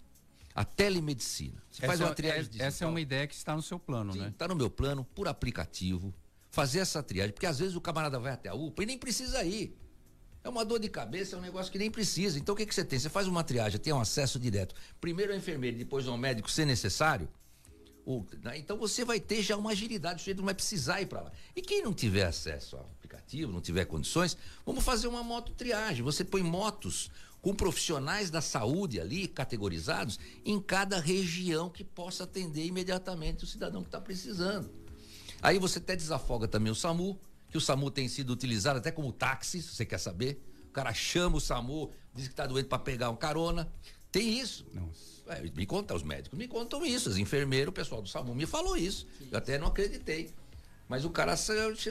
[0.53, 1.61] A telemedicina.
[1.69, 2.67] Você essa, faz uma é, triagem é, digital.
[2.67, 4.29] Essa é uma ideia que está no seu plano, Sim, né?
[4.29, 6.13] Está no meu plano, por aplicativo.
[6.49, 9.43] Fazer essa triagem, porque às vezes o camarada vai até a UPA e nem precisa
[9.43, 9.77] ir.
[10.43, 12.39] É uma dor de cabeça, é um negócio que nem precisa.
[12.39, 12.97] Então o que, que você tem?
[12.97, 14.73] Você faz uma triagem, tem um acesso direto.
[14.99, 17.27] Primeiro ao enfermeiro, depois ao médico, se necessário.
[18.41, 18.57] Né?
[18.57, 21.31] Então você vai ter já uma agilidade, o sujeito não vai precisar ir para lá.
[21.53, 26.03] E quem não tiver acesso ao aplicativo, não tiver condições, vamos fazer uma moto triagem.
[26.03, 32.65] Você põe motos com profissionais da saúde ali, categorizados, em cada região que possa atender
[32.65, 34.71] imediatamente o cidadão que está precisando.
[35.41, 39.11] Aí você até desafoga também o SAMU, que o SAMU tem sido utilizado até como
[39.11, 40.41] táxi, se você quer saber.
[40.69, 43.69] O cara chama o SAMU, diz que está doente para pegar um carona.
[44.11, 44.65] Tem isso.
[44.73, 45.16] Nossa.
[45.29, 48.45] É, me conta, os médicos me contam isso, os enfermeiros, o pessoal do SAMU me
[48.45, 49.05] falou isso.
[49.31, 50.31] Eu até não acreditei.
[50.87, 51.35] Mas o cara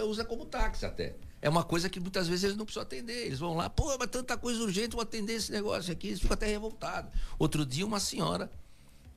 [0.04, 1.14] usa como táxi até.
[1.42, 3.26] É uma coisa que muitas vezes eles não precisam atender.
[3.26, 6.34] Eles vão lá, pô, mas tanta coisa urgente, vou atender esse negócio aqui, eles ficam
[6.34, 7.10] até revoltados.
[7.38, 8.50] Outro dia, uma senhora,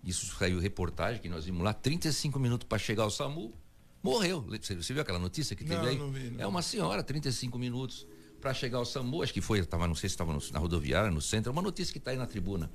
[0.04, 3.54] isso saiu reportagem que nós vimos lá, 35 minutos para chegar ao SAMU,
[4.04, 4.42] morreu.
[4.42, 5.98] Você, você viu aquela notícia que teve não, aí?
[5.98, 6.42] Não vi, não.
[6.42, 8.06] É uma senhora, 35 minutos
[8.42, 11.22] para chegar ao SAMU, acho que foi, tava, não sei se estava na rodoviária, no
[11.22, 12.70] centro, é uma notícia que está aí na tribuna.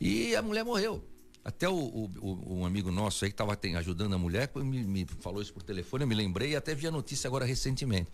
[0.00, 1.04] E a mulher morreu.
[1.44, 5.40] Até o, o, um amigo nosso aí que estava ajudando a mulher me, me, falou
[5.40, 8.12] isso por telefone, eu me lembrei e até vi a notícia agora recentemente.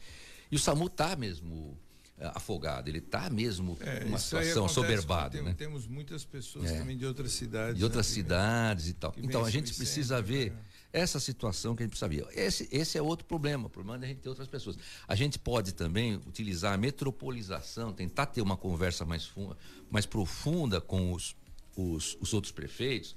[0.53, 1.77] E o SAMU tá mesmo
[2.17, 5.39] eh, afogado, ele está mesmo é, uma situação soberbada.
[5.39, 5.53] Tem, né?
[5.53, 6.79] Temos muitas pessoas é.
[6.79, 7.77] também de outras cidades.
[7.77, 9.13] De outras né, cidades e tal.
[9.19, 10.59] Então a gente precisa ver né?
[10.93, 12.25] essa situação que a gente precisa ver.
[12.39, 14.79] Esse, esse é outro problema, o problema é a gente ter outras pessoas.
[15.09, 19.57] A gente pode também utilizar a metropolização, tentar ter uma conversa mais, funda,
[19.91, 21.35] mais profunda com os
[21.77, 23.17] os, os outros prefeitos,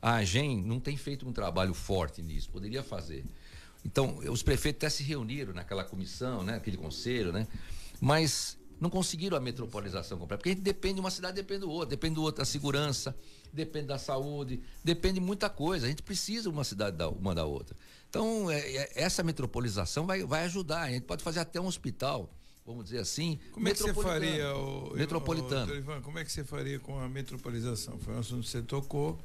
[0.00, 3.24] a AGEM não tem feito um trabalho forte nisso, poderia fazer.
[3.84, 7.46] Então, os prefeitos até se reuniram naquela comissão, né, aquele conselho, né?
[8.00, 10.38] Mas não conseguiram a metropolização completa.
[10.38, 13.16] Porque a gente depende de uma cidade, depende do outro, depende do outro da segurança,
[13.52, 15.86] depende da saúde, depende de muita coisa.
[15.86, 17.76] A gente precisa uma cidade da, uma da outra.
[18.10, 20.82] Então, é, é, essa metropolização vai, vai ajudar.
[20.82, 22.28] A gente pode fazer até um hospital,
[22.66, 25.72] vamos dizer assim, como é que você faria o metropolitano?
[25.72, 27.98] O, Ivan, como é que você faria com a metropolização?
[27.98, 29.18] Foi um assunto que você tocou.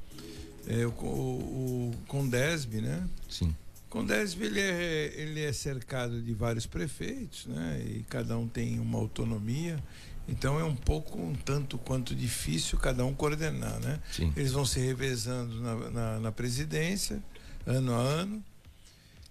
[0.66, 3.08] É, o, o, o Condesb, né?
[3.28, 3.54] Sim.
[3.88, 7.82] Condesb ele é, ele é cercado de vários prefeitos, né?
[7.86, 9.82] E cada um tem uma autonomia.
[10.28, 13.98] Então é um pouco, um tanto quanto difícil cada um coordenar, né?
[14.12, 14.30] Sim.
[14.36, 17.22] Eles vão se revezando na, na, na presidência,
[17.64, 18.44] ano a ano,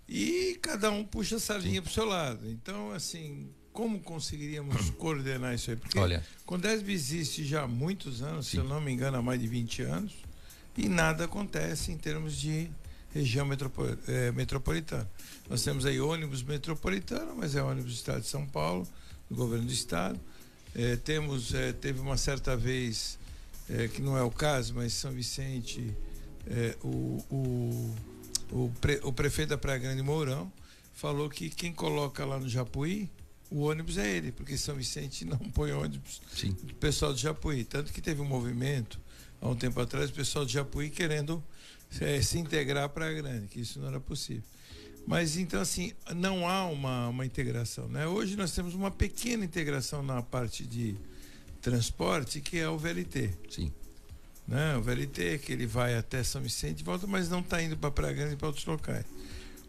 [0.10, 2.50] e cada um puxa essa linha para o seu lado.
[2.50, 5.78] Então, assim, como conseguiríamos coordenar isso aí?
[5.78, 6.26] Porque Olha.
[6.48, 8.52] Condesb existe já há muitos anos, Sim.
[8.52, 10.14] se eu não me engano, há mais de 20 anos,
[10.76, 12.72] e nada acontece em termos de
[13.14, 15.08] região metropol é, metropolitana.
[15.48, 18.88] Nós temos aí ônibus metropolitano, mas é ônibus do Estado de São Paulo,
[19.30, 20.20] do governo do Estado.
[20.74, 23.20] É, temos, é, teve uma certa vez,
[23.94, 25.94] que não é o caso, mas São Vicente,
[26.82, 27.96] o, o,
[28.52, 30.52] o, pre, o, prefeito da Praia Grande Mourão
[30.96, 33.10] falou que quem coloca lá no Japuí,
[33.50, 36.52] o ônibus é ele, porque São Vicente não põe ônibus Sim.
[36.52, 37.64] do pessoal do Japuí.
[37.64, 39.00] Tanto que teve um movimento,
[39.42, 41.44] há um tempo atrás, o pessoal do Japuí querendo
[42.02, 44.44] é, se integrar para a grande, que isso não era possível.
[45.06, 47.88] Mas então assim, não há uma, uma integração.
[47.88, 48.06] Né?
[48.06, 50.98] Hoje nós temos uma pequena integração na parte de
[51.62, 53.34] transporte, que é o VLT.
[53.50, 53.72] Sim.
[54.46, 54.76] Né?
[54.76, 57.90] O VLT, que ele vai até São Vicente e volta, mas não está indo para
[57.90, 59.06] Praia Grande e para outros locais.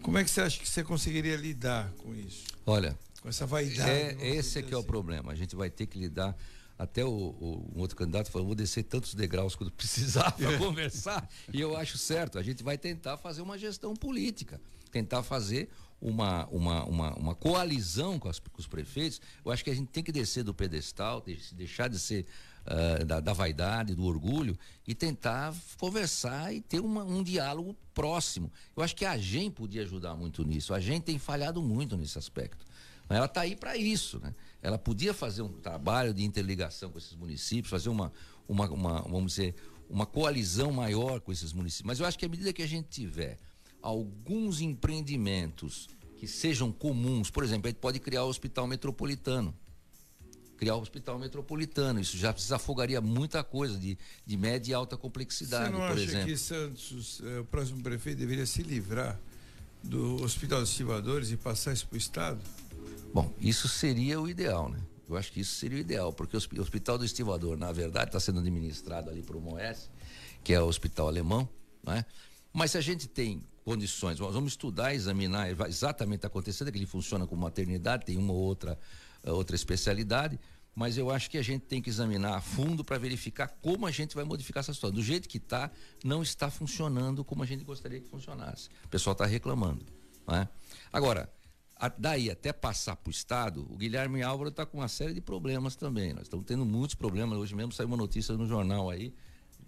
[0.03, 2.45] Como é que você acha que você conseguiria lidar com isso?
[2.67, 2.97] Olha,
[3.29, 3.91] com essa vaidade.
[3.91, 5.33] É, esse é que é o problema.
[5.33, 6.35] A gente vai ter que lidar
[6.79, 11.29] até o, o um outro candidato falou, vou descer tantos degraus quando precisar para conversar.
[11.53, 14.61] E eu acho certo, a gente vai tentar fazer uma gestão política,
[14.91, 15.69] tentar fazer
[16.01, 19.21] uma, uma, uma, uma coalizão com, as, com, os prefeitos.
[19.45, 22.25] Eu acho que a gente tem que descer do pedestal, deixar de ser
[22.65, 28.51] uh, da, da, vaidade, do orgulho e tentar conversar e ter uma, um diálogo próximo.
[28.77, 30.73] Eu acho que a gente podia ajudar muito nisso.
[30.73, 32.68] A gente tem falhado muito nesse aspecto.
[33.17, 34.35] Ela está aí para isso, né?
[34.61, 38.13] Ela podia fazer um trabalho de interligação com esses municípios, fazer uma,
[38.47, 39.55] uma, uma, vamos dizer,
[39.89, 41.87] uma coalizão maior com esses municípios.
[41.87, 43.39] Mas eu acho que à medida que a gente tiver
[43.81, 49.55] alguns empreendimentos que sejam comuns, por exemplo, a gente pode criar o hospital metropolitano.
[50.57, 55.67] Criar o hospital metropolitano, isso já desafogaria muita coisa de, de média e alta complexidade,
[55.67, 56.27] Você não por acha exemplo.
[56.27, 59.21] que Santos, eh, o próximo prefeito, deveria se livrar
[59.85, 62.41] do Hospital dos Estivadores e passar isso para o Estado?
[63.13, 64.79] Bom, isso seria o ideal, né?
[65.09, 68.21] Eu acho que isso seria o ideal, porque o Hospital do Estivador, na verdade, está
[68.21, 69.91] sendo administrado ali por o MOES,
[70.45, 71.49] que é o hospital alemão,
[71.83, 72.05] né?
[72.53, 76.87] Mas se a gente tem condições, nós vamos estudar, examinar exatamente está acontecendo, que ele
[76.87, 78.79] funciona como maternidade, tem uma ou outra,
[79.25, 80.39] outra especialidade,
[80.75, 83.91] mas eu acho que a gente tem que examinar a fundo para verificar como a
[83.91, 84.95] gente vai modificar essa situação.
[84.95, 85.71] Do jeito que está,
[86.05, 88.69] não está funcionando como a gente gostaria que funcionasse.
[88.85, 89.85] O pessoal está reclamando.
[90.27, 90.49] Né?
[90.93, 91.29] Agora,
[91.79, 95.21] a, daí até passar para o Estado, o Guilherme Álvaro está com uma série de
[95.21, 96.13] problemas também.
[96.13, 97.39] Nós estamos tendo muitos problemas.
[97.39, 99.15] Hoje mesmo saiu uma notícia no jornal aí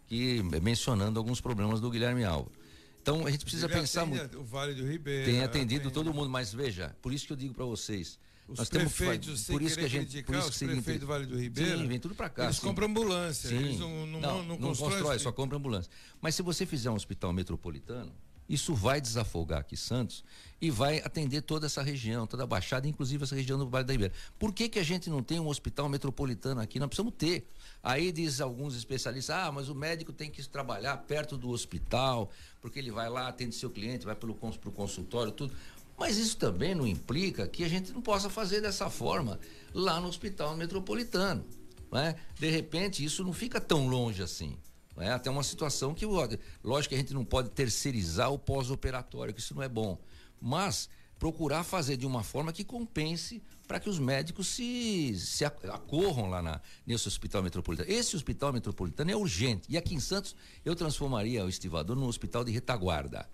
[0.06, 2.52] que mencionando alguns problemas do Guilherme Álvaro.
[3.00, 4.40] Então a gente precisa Ele pensar muito.
[4.40, 5.24] O Vale do Ribeiro.
[5.24, 8.18] Tem atendido todo mundo, mas veja, por isso que eu digo para vocês.
[8.48, 11.24] Os nós prefeitos, temos por isso que a gente, por isso que prefeitos do Vale
[11.24, 12.44] do Ribeiro, sim, vem tudo para cá.
[12.44, 12.66] Eles sim.
[12.66, 13.56] compram ambulância, sim.
[13.56, 15.90] eles não, não, não, não, constrói, só compra ambulância.
[16.20, 18.12] Mas se você fizer um hospital metropolitano,
[18.50, 20.24] isso vai desafogar aqui Santos
[20.60, 23.92] e vai atender toda essa região, toda a Baixada, inclusive essa região do Vale da
[23.92, 24.12] Ribeira.
[24.40, 26.80] Por que, que a gente não tem um hospital metropolitano aqui?
[26.80, 27.46] Nós precisamos ter.
[27.80, 32.28] Aí diz alguns especialistas, ah, mas o médico tem que trabalhar perto do hospital,
[32.60, 35.54] porque ele vai lá, atende seu cliente, vai pelo pro consultório, tudo.
[35.96, 39.38] Mas isso também não implica que a gente não possa fazer dessa forma
[39.72, 41.44] lá no hospital metropolitano.
[41.92, 42.16] Né?
[42.36, 44.58] De repente, isso não fica tão longe assim.
[45.02, 49.40] É até uma situação que, lógico que a gente não pode terceirizar o pós-operatório, que
[49.40, 49.98] isso não é bom.
[50.40, 56.30] Mas procurar fazer de uma forma que compense para que os médicos se, se acorram
[56.30, 57.90] lá na, nesse hospital metropolitano.
[57.90, 59.66] Esse hospital metropolitano é urgente.
[59.68, 60.34] E aqui em Santos,
[60.64, 63.28] eu transformaria o estivador num hospital de retaguarda.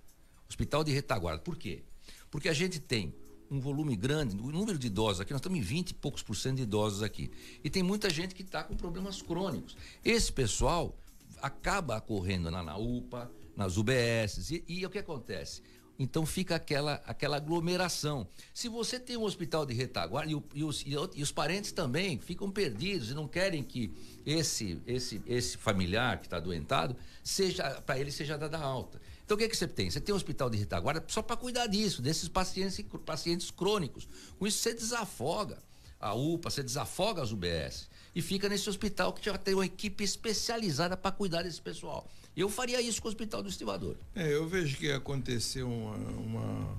[0.49, 1.41] Hospital de retaguarda.
[1.41, 1.85] Por quê?
[2.29, 3.15] Porque a gente tem
[3.49, 6.35] um volume grande, o número de idosos aqui, nós estamos em 20 e poucos por
[6.35, 7.31] cento de idosos aqui.
[7.63, 9.77] E tem muita gente que está com problemas crônicos.
[10.05, 10.99] Esse pessoal
[11.41, 14.51] acaba ocorrendo na, UPA, nas UBS.
[14.51, 15.63] E, e o que acontece?
[15.99, 18.29] Então fica aquela, aquela aglomeração.
[18.53, 22.19] Se você tem um hospital de retaguarda, e, o, e, os, e, os, parentes também
[22.19, 23.91] ficam perdidos e não querem que
[24.27, 29.01] esse, esse, esse familiar que está doentado, seja para ele seja dada alta.
[29.25, 29.91] Então o que, é que você tem?
[29.91, 34.07] Você tem um hospital de retaguarda só para cuidar disso, desses pacientes, pacientes crônicos.
[34.39, 35.59] Com isso você desafoga.
[35.99, 40.03] a UPA, você desafoga as UBS e fica nesse hospital que já tem uma equipe
[40.03, 42.11] especializada para cuidar desse pessoal.
[42.35, 43.95] Eu faria isso com o Hospital do Estivador.
[44.15, 46.79] É, eu vejo que aconteceu uma, uma,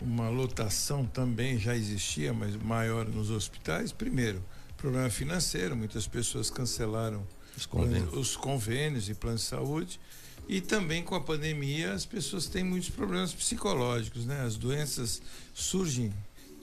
[0.00, 3.92] uma lotação também, já existia, mas maior nos hospitais.
[3.92, 4.44] Primeiro,
[4.76, 7.24] problema financeiro, muitas pessoas cancelaram
[7.56, 8.12] Os convênios.
[8.12, 10.00] os convênios e planos de saúde.
[10.48, 14.40] E também com a pandemia as pessoas têm muitos problemas psicológicos, né?
[14.40, 15.22] As doenças
[15.54, 16.12] surgem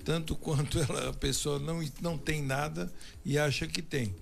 [0.08, 2.90] tanto quanto ela, a pessoa não, não tem nada
[3.26, 4.16] e acha que tem.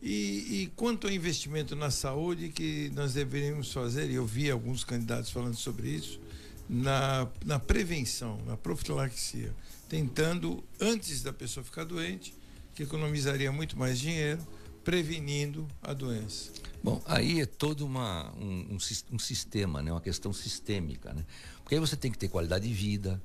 [0.00, 4.84] E, e quanto ao investimento na saúde que nós deveríamos fazer, e eu vi alguns
[4.84, 6.20] candidatos falando sobre isso,
[6.68, 9.52] na, na prevenção, na profilaxia,
[9.88, 12.32] tentando, antes da pessoa ficar doente,
[12.72, 14.46] que economizaria muito mais dinheiro,
[14.84, 16.52] prevenindo a doença.
[16.84, 18.78] Bom, aí é todo uma, um, um,
[19.12, 19.90] um, sistema, né?
[19.90, 21.12] uma questão sistêmica.
[21.12, 21.24] Né?
[21.62, 23.20] Porque aí você tem que ter qualidade de vida.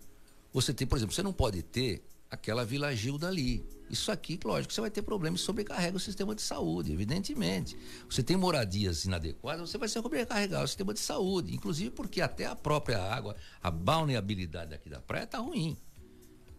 [0.54, 3.66] Você tem, por exemplo, você não pode ter aquela Vila Gilda ali.
[3.90, 7.78] Isso aqui, lógico, você vai ter problemas sobrecarrega o sistema de saúde, evidentemente.
[8.10, 12.56] Você tem moradias inadequadas, você vai sobrecarregar o sistema de saúde, inclusive porque até a
[12.56, 15.78] própria água, a balneabilidade aqui da praia está ruim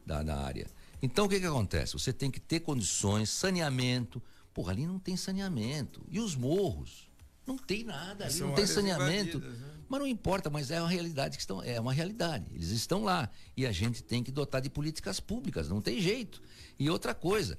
[0.07, 0.67] da, da área.
[1.03, 1.93] Então o que que acontece?
[1.93, 4.23] Você tem que ter condições, saneamento.
[4.55, 6.03] Porra, ali não tem saneamento.
[6.09, 7.08] E os morros?
[7.49, 9.39] Não tem nada, ali não tem saneamento.
[9.39, 9.57] Né?
[9.89, 12.45] Mas não importa, mas é uma realidade que estão, é uma realidade.
[12.55, 16.43] Eles estão lá e a gente tem que dotar de políticas públicas, não tem jeito.
[16.79, 17.59] E outra coisa,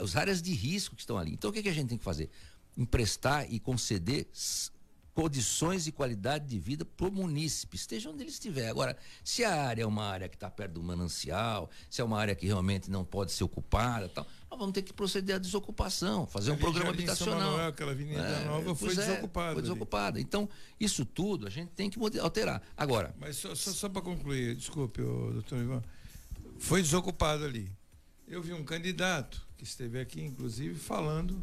[0.00, 1.32] as áreas de risco que estão ali.
[1.32, 2.28] Então o que, que a gente tem que fazer?
[2.76, 4.26] Emprestar e conceder
[5.14, 8.68] condições e qualidade de vida para o munícipe, esteja onde ele estiver.
[8.68, 12.18] Agora, se a área é uma área que está perto do manancial, se é uma
[12.18, 16.26] área que realmente não pode ser ocupada, tal, nós vamos ter que proceder à desocupação,
[16.26, 17.40] fazer um programa habitacional.
[17.40, 19.52] São Manuel, aquela avenida é, nova foi é, desocupada.
[19.52, 20.16] Foi desocupada.
[20.16, 20.22] Ali.
[20.22, 20.48] Então,
[20.78, 22.62] isso tudo a gente tem que alterar.
[22.76, 23.14] Agora.
[23.18, 25.82] Mas só, só, só para concluir, desculpe, doutor Ivan,
[26.58, 27.70] foi desocupado ali.
[28.26, 31.42] Eu vi um candidato que esteve aqui, inclusive, falando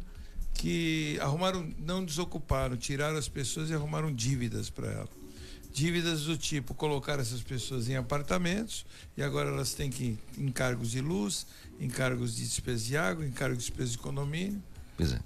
[0.54, 5.21] que arrumaram, não desocuparam, tiraram as pessoas e arrumaram dívidas para ela.
[5.72, 8.84] Dívidas do tipo colocar essas pessoas em apartamentos
[9.16, 11.46] e agora elas têm que encargos de luz,
[11.80, 14.62] encargos de despesa de água, encargos de despesa de condomínio.
[14.96, 15.20] Pois é.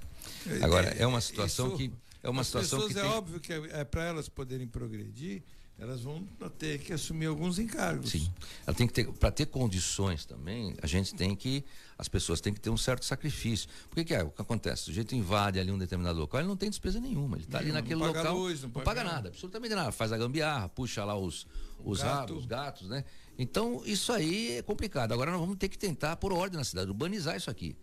[0.63, 1.93] Agora é, é uma situação Isso, que
[2.23, 3.11] é uma situação que é tem...
[3.11, 5.43] óbvio que é, é para elas poderem progredir,
[5.79, 6.27] elas vão
[6.59, 8.11] ter que assumir alguns encargos.
[8.11, 8.33] Sim.
[8.67, 11.65] Ela tem que ter, para ter condições também, a gente tem que,
[11.99, 13.69] as pessoas têm que ter um certo sacrifício.
[13.89, 14.83] Porque que é, o que acontece?
[14.83, 17.73] O sujeito invade ali um determinado local, ele não tem despesa nenhuma, ele está ali
[17.73, 19.17] naquele não local, luz, não, não paga nada.
[19.17, 21.47] nada, absolutamente nada, faz a gambiarra, puxa lá os
[21.85, 22.35] os, Gato.
[22.35, 23.05] os gatos, né?
[23.39, 25.13] Então, isso aí é complicado.
[25.13, 27.77] Agora nós vamos ter que tentar por ordem na cidade, urbanizar isso aqui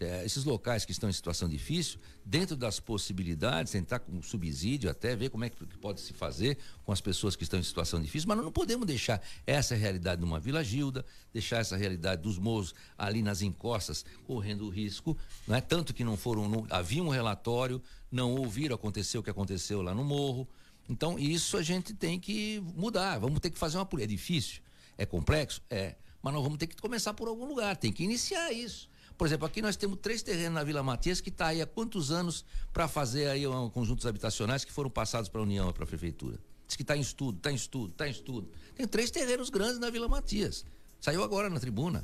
[0.00, 5.14] é, esses locais que estão em situação difícil, dentro das possibilidades, tentar com subsídio até
[5.14, 8.26] ver como é que pode se fazer com as pessoas que estão em situação difícil,
[8.26, 12.74] mas nós não podemos deixar essa realidade numa Vila Gilda, deixar essa realidade dos morros
[12.96, 17.08] ali nas encostas correndo o risco, não é tanto que não foram, não, havia um
[17.08, 20.48] relatório, não ouviram acontecer o que aconteceu lá no morro.
[20.88, 24.12] Então, isso a gente tem que mudar, vamos ter que fazer uma política.
[24.12, 24.62] É difícil,
[24.96, 28.50] é complexo, é, mas nós vamos ter que começar por algum lugar, tem que iniciar
[28.52, 28.89] isso.
[29.20, 32.10] Por exemplo, aqui nós temos três terrenos na Vila Matias que está aí há quantos
[32.10, 32.42] anos
[32.72, 36.38] para fazer aí um, conjuntos habitacionais que foram passados para a União, para a Prefeitura.
[36.66, 38.48] Diz que está em estudo, está em estudo, está em estudo.
[38.74, 40.64] Tem três terrenos grandes na Vila Matias.
[40.98, 42.02] Saiu agora na tribuna.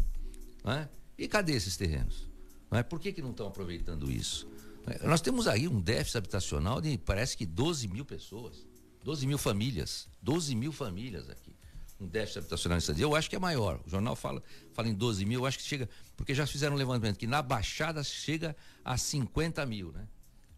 [0.62, 0.90] Não é?
[1.16, 2.28] E cadê esses terrenos?
[2.70, 2.82] Não é?
[2.82, 4.46] Por que, que não estão aproveitando isso?
[4.86, 5.06] É?
[5.06, 8.66] Nós temos aí um déficit habitacional de parece que 12 mil pessoas.
[9.02, 10.06] 12 mil famílias.
[10.20, 11.45] 12 mil famílias aqui
[12.00, 13.80] um déficit habitacional nesse dia, eu acho que é maior.
[13.86, 14.42] O jornal fala,
[14.72, 17.40] fala em 12 mil, eu acho que chega, porque já fizeram um levantamento que na
[17.42, 20.06] Baixada chega a 50 mil, né?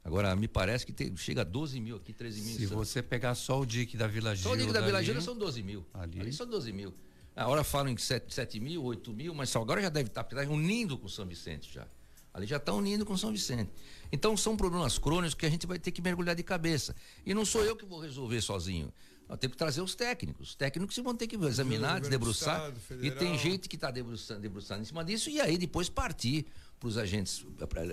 [0.04, 2.56] Agora, me parece que tem, chega a 12 mil aqui, 13 mil.
[2.56, 4.44] Se você pegar só o DIC da Vila Gil.
[4.44, 5.86] Só o DIC da Vila Gil são 12 mil.
[5.92, 6.20] Ali.
[6.20, 6.94] ali são 12 mil.
[7.36, 10.24] A hora falam em 7, 7 mil, 8 mil, mas só agora já deve estar,
[10.24, 11.86] porque está unindo com São Vicente já.
[12.32, 13.70] Ali já está unindo com São Vicente.
[14.10, 16.96] Então são problemas crônicos que a gente vai ter que mergulhar de cabeça.
[17.24, 18.92] E não sou eu que vou resolver sozinho.
[19.28, 20.50] Nós temos que trazer os técnicos.
[20.50, 22.72] Os técnicos vão ter que examinar, debruçar.
[23.02, 26.46] e tem gente que está debruçando, debruçando em cima disso e aí depois partir
[26.80, 27.44] para os agentes,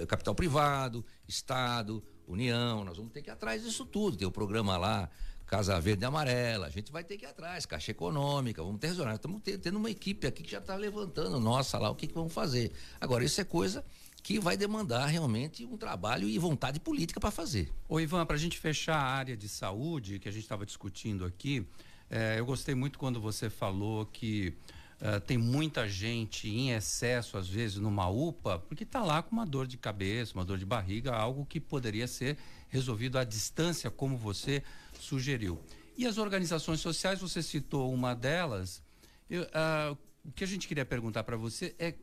[0.08, 2.86] capital privado, Estado, União.
[2.86, 4.16] Nós vamos ter que ir atrás disso tudo.
[4.16, 5.10] Tem o programa lá,
[5.46, 6.68] Casa Verde e Amarela.
[6.68, 9.90] A gente vai ter que ir atrás, Caixa Econômica, vamos ter Nós Estamos tendo uma
[9.90, 12.72] equipe aqui que já está levantando, nossa, lá, o que, que vamos fazer.
[13.02, 13.84] Agora, isso é coisa
[14.26, 17.72] que vai demandar realmente um trabalho e vontade política para fazer.
[17.88, 21.26] Ô Ivan, para a gente fechar a área de saúde que a gente estava discutindo
[21.26, 21.64] aqui,
[22.10, 24.54] é, eu gostei muito quando você falou que
[24.96, 29.46] Uh, tem muita gente em excesso, às vezes, numa UPA, porque está lá com uma
[29.46, 32.38] dor de cabeça, uma dor de barriga, algo que poderia ser
[32.70, 34.64] resolvido à distância, como você
[34.98, 35.60] sugeriu.
[35.98, 38.82] E as organizações sociais, você citou uma delas.
[39.30, 41.94] Eu, uh, o que a gente queria perguntar para você é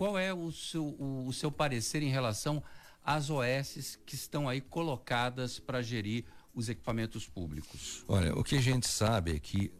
[0.00, 2.62] qual é o seu, o, o seu parecer em relação
[3.04, 6.24] às OS que estão aí colocadas para gerir
[6.54, 8.02] os equipamentos públicos?
[8.08, 9.70] Olha, o que a gente sabe é que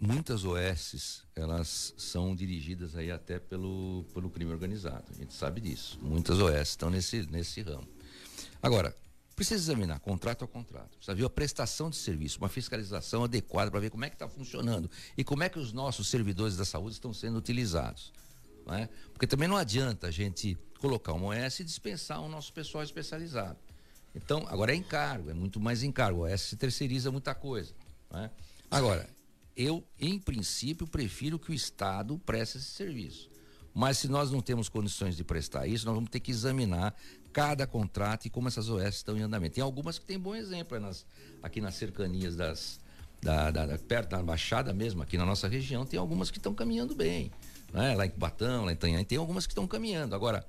[0.00, 5.04] muitas OS elas são dirigidas aí até pelo, pelo crime organizado.
[5.12, 5.96] A gente sabe disso.
[6.02, 7.86] Muitas OS estão nesse, nesse ramo.
[8.60, 8.92] Agora,
[9.36, 10.96] precisa examinar contrato a contrato.
[10.96, 14.28] Precisa ver a prestação de serviço, uma fiscalização adequada para ver como é que está
[14.28, 18.12] funcionando e como é que os nossos servidores da saúde estão sendo utilizados.
[18.68, 18.88] Não é?
[19.12, 23.58] Porque também não adianta a gente colocar uma OS e dispensar o nosso pessoal especializado.
[24.14, 26.26] Então, agora é encargo, é muito mais encargo.
[26.26, 27.72] A OS se terceiriza muita coisa.
[28.12, 28.30] É?
[28.70, 29.08] Agora,
[29.56, 33.30] eu, em princípio, prefiro que o Estado preste esse serviço.
[33.74, 36.94] Mas se nós não temos condições de prestar isso, nós vamos ter que examinar
[37.32, 39.54] cada contrato e como essas OS estão em andamento.
[39.54, 41.06] Tem algumas que têm bom exemplo é nas,
[41.42, 42.80] aqui nas cercanias das.
[43.20, 46.54] Da, da, da, perto da Baixada mesmo, aqui na nossa região, tem algumas que estão
[46.54, 47.32] caminhando bem.
[47.72, 47.94] Né?
[47.94, 50.14] Lá em Batão, lá em Tanhã, tem algumas que estão caminhando.
[50.14, 50.46] Agora,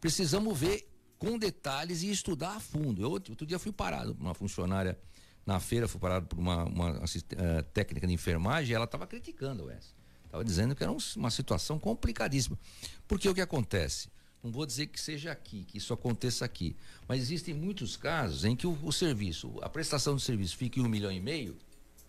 [0.00, 0.88] precisamos ver
[1.18, 3.02] com detalhes e estudar a fundo.
[3.02, 4.98] Eu outro dia fui parado uma funcionária
[5.44, 9.74] na feira, fui parado por uma, uma uh, técnica de enfermagem ela estava criticando a
[9.74, 9.94] OS.
[10.26, 12.58] Estava dizendo que era um, uma situação complicadíssima.
[13.06, 14.10] Porque o que acontece?
[14.42, 16.76] Não vou dizer que seja aqui, que isso aconteça aqui.
[17.08, 20.82] Mas existem muitos casos em que o, o serviço, a prestação do serviço fica em
[20.82, 21.56] um milhão e meio,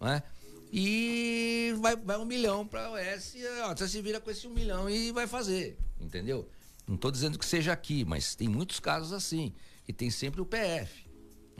[0.01, 0.21] né?
[0.71, 4.51] E vai, vai um milhão para a OS, ó, você se vira com esse um
[4.51, 6.47] milhão e vai fazer, entendeu?
[6.87, 9.53] Não estou dizendo que seja aqui, mas tem muitos casos assim,
[9.83, 11.09] que tem sempre o PF.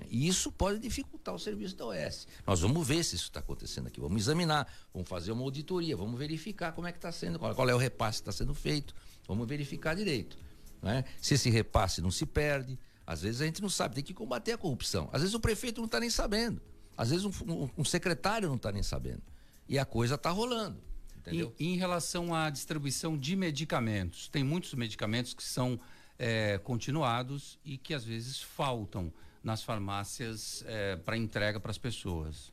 [0.07, 2.28] E isso pode dificultar o serviço da OS.
[2.45, 6.18] Nós vamos ver se isso está acontecendo aqui, vamos examinar, vamos fazer uma auditoria, vamos
[6.18, 8.95] verificar como é que está sendo, qual, qual é o repasse que está sendo feito,
[9.28, 10.38] vamos verificar direito.
[10.82, 11.03] Né?
[11.22, 14.53] Se esse repasse não se perde, às vezes a gente não sabe, tem que combater
[14.53, 15.10] a corrupção.
[15.12, 16.62] Às vezes o prefeito não está nem sabendo,
[17.00, 19.22] às vezes um, um, um secretário não está nem sabendo.
[19.70, 20.84] E a coisa está rolando.
[21.18, 21.56] Entendeu?
[21.58, 25.80] E, em relação à distribuição de medicamentos, tem muitos medicamentos que são
[26.18, 32.52] é, continuados e que às vezes faltam nas farmácias é, para entrega para as pessoas.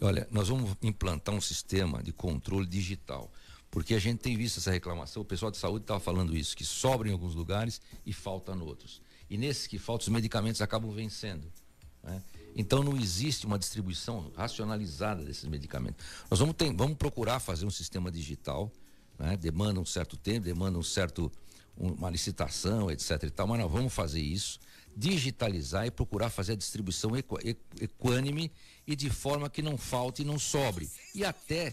[0.00, 3.32] Olha, nós vamos implantar um sistema de controle digital.
[3.70, 6.64] Porque a gente tem visto essa reclamação, o pessoal de saúde estava falando isso, que
[6.64, 9.00] sobra em alguns lugares e falta em outros.
[9.30, 11.46] E nesses que faltam, os medicamentos acabam vencendo.
[12.02, 12.20] Né?
[12.54, 16.04] Então não existe uma distribuição racionalizada desses medicamentos.
[16.30, 18.70] Nós vamos, ter, vamos procurar fazer um sistema digital,
[19.18, 19.36] né?
[19.36, 21.30] demanda um certo tempo, demanda um certo,
[21.76, 23.24] uma licitação, etc.
[23.24, 24.60] E tal, mas nós vamos fazer isso,
[24.96, 27.34] digitalizar e procurar fazer a distribuição equ,
[27.80, 28.52] equânime
[28.86, 30.88] e de forma que não falte e não sobre.
[31.14, 31.72] E até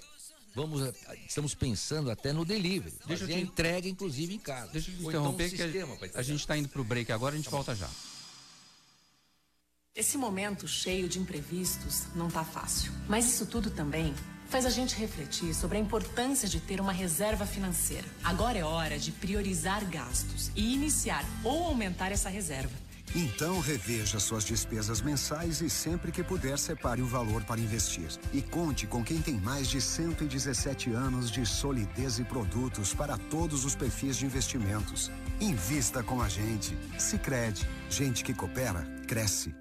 [0.53, 0.81] Vamos,
[1.25, 2.93] estamos pensando até no delivery.
[3.07, 3.39] Deixa fazer te...
[3.39, 4.71] a entrega, inclusive, em casa.
[4.73, 6.83] Deixa eu te interromper, então, um sistema, que a, a gente está indo para o
[6.83, 7.89] break agora, a gente tá volta já.
[9.93, 12.93] Esse momento cheio de imprevistos não está fácil.
[13.09, 14.13] Mas isso tudo também
[14.47, 18.07] faz a gente refletir sobre a importância de ter uma reserva financeira.
[18.23, 22.71] Agora é hora de priorizar gastos e iniciar ou aumentar essa reserva.
[23.13, 28.07] Então reveja suas despesas mensais e sempre que puder separe o valor para investir.
[28.31, 33.65] E conte com quem tem mais de 117 anos de solidez e produtos para todos
[33.65, 35.11] os perfis de investimentos.
[35.41, 36.77] Invista com a gente.
[36.97, 39.60] Sicredi, gente que coopera cresce.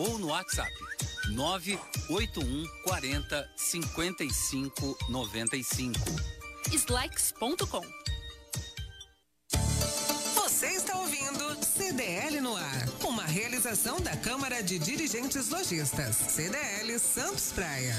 [0.00, 0.72] ou no WhatsApp
[1.28, 6.00] 981 40 55 95.
[6.72, 7.82] Slacks.com
[10.36, 17.52] Você está ouvindo CDL no ar, uma realização da Câmara de Dirigentes Lojistas, CDL Santos
[17.52, 17.94] Praia.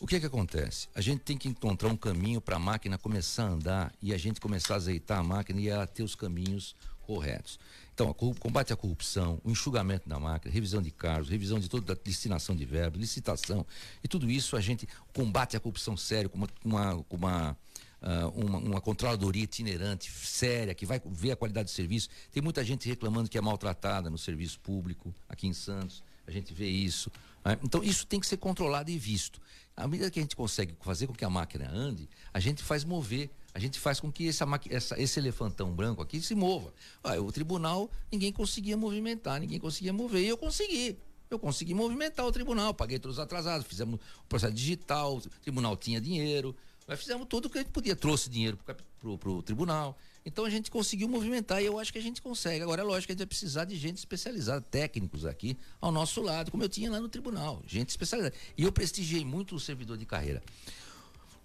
[0.01, 0.89] O que que acontece?
[0.95, 4.19] A gente tem que encontrar um caminho para a máquina começar a andar e a
[4.19, 7.59] gente começar a azeitar a máquina e ela ter os caminhos corretos.
[7.93, 11.97] Então, combate à corrupção, o enxugamento da máquina, revisão de cargos, revisão de toda a
[11.97, 13.67] destinação de verbos, licitação,
[14.05, 17.59] e tudo isso a gente combate a corrupção sério, com uma, uma, uma
[18.01, 22.09] Uh, uma, uma, controladoria itinerante, séria, que vai ver a qualidade do serviço.
[22.31, 26.01] Tem muita gente reclamando que é maltratada no serviço público aqui em Santos.
[26.25, 27.11] A gente vê isso.
[27.45, 27.59] Né?
[27.63, 29.41] Então, isso tem que ser controlado e visto.
[29.77, 32.85] À medida que a gente consegue fazer com que a máquina ande, a gente faz
[32.85, 36.73] mover a gente faz com que essa, essa, esse elefantão branco aqui se mova.
[37.03, 40.97] Ah, o tribunal, ninguém conseguia movimentar, ninguém conseguia mover, e eu consegui.
[41.29, 45.77] Eu consegui movimentar o tribunal, paguei todos os atrasados, fizemos o processo digital, o tribunal
[45.77, 46.55] tinha dinheiro,
[46.87, 49.99] nós fizemos tudo o que a gente podia, trouxe dinheiro para o tribunal.
[50.29, 52.63] Então a gente conseguiu movimentar e eu acho que a gente consegue.
[52.63, 56.21] Agora é lógico que a gente vai precisar de gente especializada, técnicos aqui ao nosso
[56.21, 58.37] lado, como eu tinha lá no tribunal, gente especializada.
[58.57, 60.43] E eu prestigiei muito o servidor de carreira.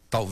[0.09, 0.29] Tal,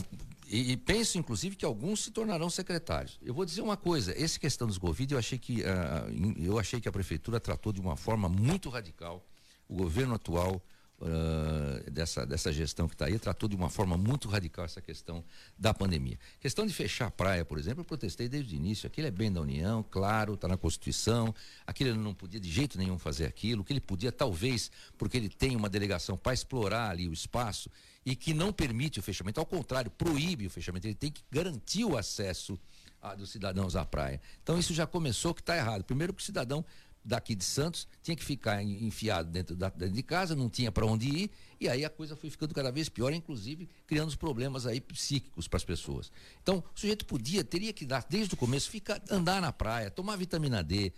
[0.50, 3.18] e, e, penso, inclusive, que alguns se tornarão secretários.
[3.24, 6.82] Eu vou dizer uma coisa: essa questão dos Covid, eu achei que, uh, eu achei
[6.82, 9.26] que a prefeitura tratou de uma forma muito radical.
[9.70, 10.62] O governo atual
[11.02, 15.24] uh, dessa, dessa gestão que está aí tratou de uma forma muito radical essa questão
[15.58, 16.18] da pandemia.
[16.40, 18.88] Questão de fechar a praia, por exemplo, eu protestei desde o início.
[18.88, 21.34] Aquilo é bem da União, claro, está na Constituição.
[21.66, 23.64] Aquilo ele não podia de jeito nenhum fazer aquilo.
[23.64, 27.70] Que ele podia, talvez, porque ele tem uma delegação para explorar ali o espaço
[28.06, 31.86] e que não permite o fechamento, ao contrário, proíbe o fechamento, ele tem que garantir
[31.86, 32.60] o acesso
[33.02, 34.22] a, dos cidadãos à praia.
[34.44, 35.84] Então isso já começou que está errado.
[35.84, 36.64] Primeiro que o cidadão
[37.04, 40.86] daqui de Santos tinha que ficar enfiado dentro, da, dentro de casa, não tinha para
[40.86, 44.66] onde ir, e aí a coisa foi ficando cada vez pior, inclusive criando os problemas
[44.66, 46.12] aí psíquicos para as pessoas.
[46.42, 50.16] Então, o sujeito podia, teria que dar desde o começo, ficar, andar na praia, tomar
[50.16, 50.94] vitamina D,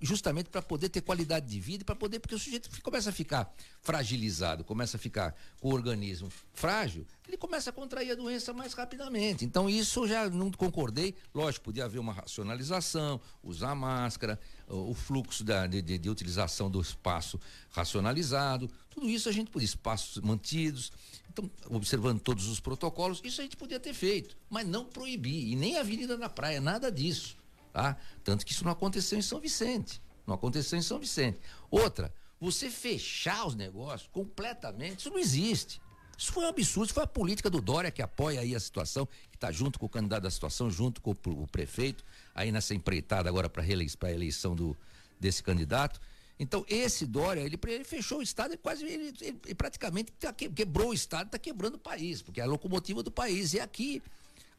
[0.00, 3.52] justamente para poder ter qualidade de vida, para poder, porque o sujeito começa a ficar
[3.82, 8.72] fragilizado, começa a ficar com o organismo frágil, ele começa a contrair a doença mais
[8.72, 9.44] rapidamente.
[9.44, 11.14] Então, isso eu já não concordei.
[11.34, 16.80] Lógico, podia haver uma racionalização, usar máscara, o fluxo da, de, de, de utilização do
[16.80, 17.40] espaço
[17.70, 20.92] racionalizado, tudo isso a gente podia, espaços mantidos,
[21.32, 25.54] então, observando todos os protocolos, isso a gente podia ter feito, mas não proibir, e
[25.54, 27.39] nem a Avenida da Praia, nada disso.
[27.72, 27.96] Tá?
[28.24, 30.02] Tanto que isso não aconteceu em São Vicente.
[30.26, 31.38] Não aconteceu em São Vicente.
[31.70, 35.80] Outra, você fechar os negócios completamente, isso não existe.
[36.16, 39.06] Isso foi um absurdo, isso foi a política do Dória que apoia aí a situação,
[39.30, 42.04] que está junto com o candidato da situação, junto com o, prefeito,
[42.34, 44.76] aí nessa empreitada agora para a eleição do,
[45.18, 45.98] desse candidato.
[46.38, 50.88] Então, esse Dória, ele, ele fechou o Estado e quase, ele, ele praticamente tá quebrou
[50.88, 53.54] o Estado, está quebrando o país, porque é a locomotiva do país.
[53.54, 54.02] E aqui,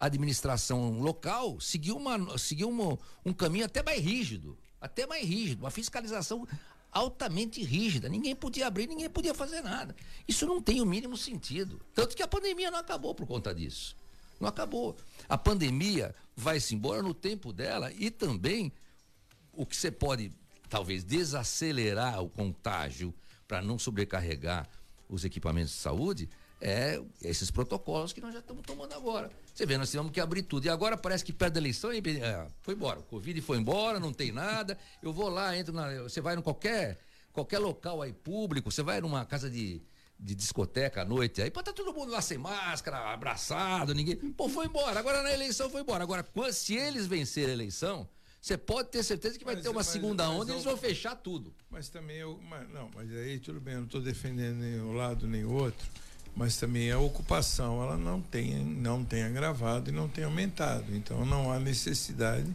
[0.02, 5.70] administração local seguiu, uma, seguiu uma, um caminho até mais rígido, até mais rígido, uma
[5.70, 6.47] fiscalização
[6.91, 8.10] altamente rígida.
[8.10, 9.95] Ninguém podia abrir, ninguém podia fazer nada.
[10.28, 11.80] Isso não tem o mínimo sentido.
[11.93, 13.95] Tanto que a pandemia não acabou por conta disso.
[14.39, 14.97] Não acabou.
[15.30, 18.74] A pandemia vai-se embora no tempo dela e também
[19.54, 20.34] o que você pode,
[20.68, 23.14] talvez, desacelerar o contágio
[23.47, 24.68] para não sobrecarregar
[25.08, 26.30] os equipamentos de saúde
[26.62, 29.32] é esses protocolos que nós já estamos tomando agora.
[29.53, 30.66] Você vê, nós tivemos que abrir tudo.
[30.66, 32.99] E agora parece que perto da eleição, é, foi embora.
[32.99, 34.78] O Covid foi embora, não tem nada.
[35.01, 36.03] Eu vou lá, entro na.
[36.03, 36.99] Você vai em qualquer,
[37.34, 39.82] qualquer local aí público, você vai numa casa de,
[40.20, 44.16] de discoteca à noite, aí pode estar tá todo mundo lá sem máscara, abraçado, ninguém.
[44.16, 44.99] Pô, foi embora.
[44.99, 46.03] Agora na eleição foi embora.
[46.03, 48.07] Agora, se eles vencerem a eleição,
[48.39, 50.64] você pode ter certeza que vai mas, ter uma mas, segunda mas, onda e eles
[50.64, 51.55] vão fechar tudo.
[51.72, 52.39] Mas também eu.
[52.72, 55.89] Não, mas aí tudo bem, eu não estou defendendo nem um lado nem o outro
[56.36, 60.96] mas também a ocupação ela não tem, não tem agravado e não tem aumentado.
[60.96, 62.52] Então não há necessidade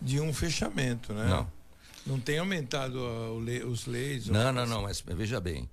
[0.00, 1.26] de um fechamento, né?
[1.28, 1.58] Não.
[2.06, 3.32] Não tem aumentado a,
[3.66, 4.28] os leis.
[4.28, 5.68] Não, não, não, mas veja bem.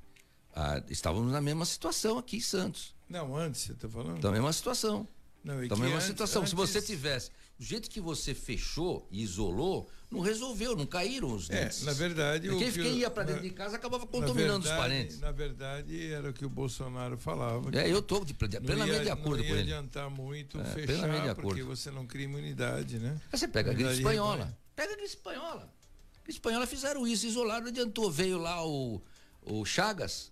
[0.53, 2.93] Ah, estávamos na mesma situação aqui em Santos.
[3.10, 4.20] Não, antes você está falando?
[4.20, 5.08] Da mesma situação.
[5.43, 6.41] Não, da mesma antes, situação.
[6.41, 6.49] Antes...
[6.49, 11.49] Se você tivesse do jeito que você fechou e isolou, não resolveu, não caíram os
[11.49, 11.82] é, dentes.
[11.82, 12.49] É, na verdade.
[12.49, 15.20] Porque quem, quem ia para dentro na, de casa acabava contaminando verdade, os parentes.
[15.20, 17.70] Na verdade, era o que o Bolsonaro falava.
[17.78, 19.64] É, eu estou de, plenamente ia, de acordo com ele.
[19.64, 23.20] Não ia adiantar muito é, fechar, porque você não cria imunidade, né?
[23.32, 24.58] Aí você pega a gripe espanhola.
[24.76, 25.74] Pega a gripe espanhola.
[26.24, 28.12] gripe espanhola fizeram isso, isolaram, não adiantou.
[28.12, 29.01] Veio lá o,
[29.41, 30.32] o Chagas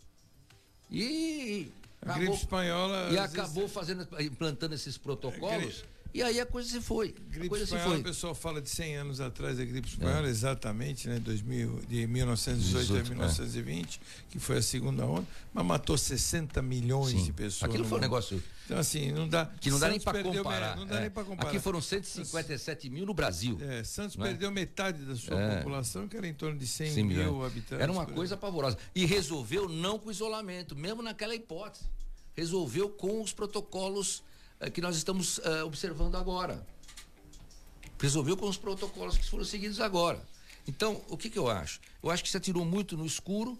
[0.92, 1.72] e.
[2.02, 3.10] A acabou- gripe espanhola.
[3.12, 5.86] e acabou fazendo, implantando esses protocolos.
[6.14, 7.16] E aí a coisa se foi.
[7.28, 8.02] A Gripe coisa se espanhola, foi.
[8.02, 11.18] o pessoal fala de 100 anos atrás da gripe espanhola, exatamente, né?
[11.20, 17.10] 2000, de 1918 18, a 1920, que foi a segunda onda, mas matou 60 milhões
[17.20, 17.24] Sim.
[17.26, 17.64] de pessoas.
[17.70, 19.48] Aquilo foi um negócio Então, assim, não dá.
[19.60, 20.78] que não dá nem Santos para perdeu comparar.
[20.78, 21.02] Não dá é.
[21.02, 21.50] nem para comparar.
[21.50, 23.58] Aqui foram 157 mil no Brasil.
[23.60, 24.30] É, Santos Não é?
[24.30, 25.58] perdeu metade da sua É.
[25.58, 27.46] população, que era em torno de 100, 100 mil milhões.
[27.52, 27.82] habitantes.
[27.82, 28.78] Era uma coisa pavorosa.
[28.94, 31.86] E resolveu não com isolamento, mesmo naquela hipótese.
[32.38, 34.24] Resolveu com os protocolos
[34.70, 36.66] que nós estamos eh, observando agora.
[38.00, 40.22] Resolveu com os protocolos que foram seguidos agora.
[40.68, 41.80] Então, o que, que eu acho?
[42.02, 43.58] Eu acho que se atirou muito no escuro,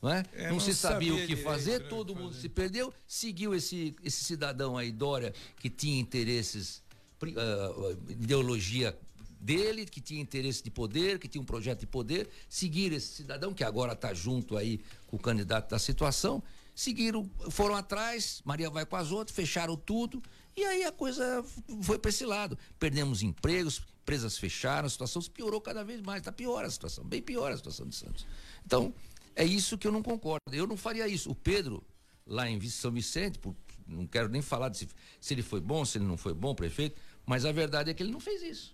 [0.00, 0.24] não é?
[0.32, 2.24] É, não, não se sabia, sabia o que direito, fazer, né, todo fazer.
[2.24, 6.82] mundo se perdeu, seguiu esse, esse cidadão aí, Dória, que tinha interesses,
[7.22, 8.96] ah, ideologia
[9.40, 13.54] dele, que tinha interesse de poder, que tinha um projeto de poder, seguiram esse cidadão,
[13.54, 16.42] que agora está junto aí com o candidato da situação,
[16.78, 20.22] seguiram, foram atrás, Maria vai com as outras, fecharam tudo,
[20.56, 21.44] e aí a coisa
[21.82, 22.56] foi para esse lado.
[22.78, 27.02] Perdemos empregos, empresas fecharam, a situação se piorou cada vez mais, está pior a situação,
[27.02, 28.24] bem pior a situação de Santos.
[28.64, 28.94] Então,
[29.34, 30.40] é isso que eu não concordo.
[30.52, 31.28] Eu não faria isso.
[31.28, 31.82] O Pedro,
[32.24, 34.88] lá em São Vicente, por- não quero nem falar se,
[35.20, 38.04] se ele foi bom, se ele não foi bom, prefeito, mas a verdade é que
[38.04, 38.72] ele não fez isso.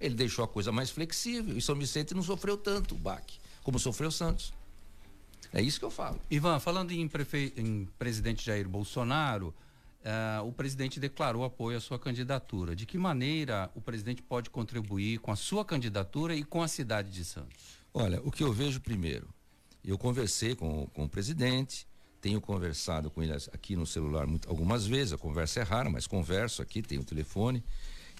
[0.00, 3.76] Ele deixou a coisa mais flexível e São Vicente não sofreu tanto o baque, como
[3.76, 4.52] sofreu Santos.
[5.52, 6.20] É isso que eu falo.
[6.30, 7.52] Ivan, falando em, prefe...
[7.56, 9.54] em presidente Jair Bolsonaro,
[10.04, 12.76] ah, o presidente declarou apoio à sua candidatura.
[12.76, 17.10] De que maneira o presidente pode contribuir com a sua candidatura e com a cidade
[17.10, 17.80] de Santos?
[17.92, 19.28] Olha, o que eu vejo primeiro,
[19.84, 21.86] eu conversei com, com o presidente,
[22.20, 26.06] tenho conversado com ele aqui no celular muito- algumas vezes, a conversa é rara, mas
[26.06, 27.64] converso aqui, tenho o telefone,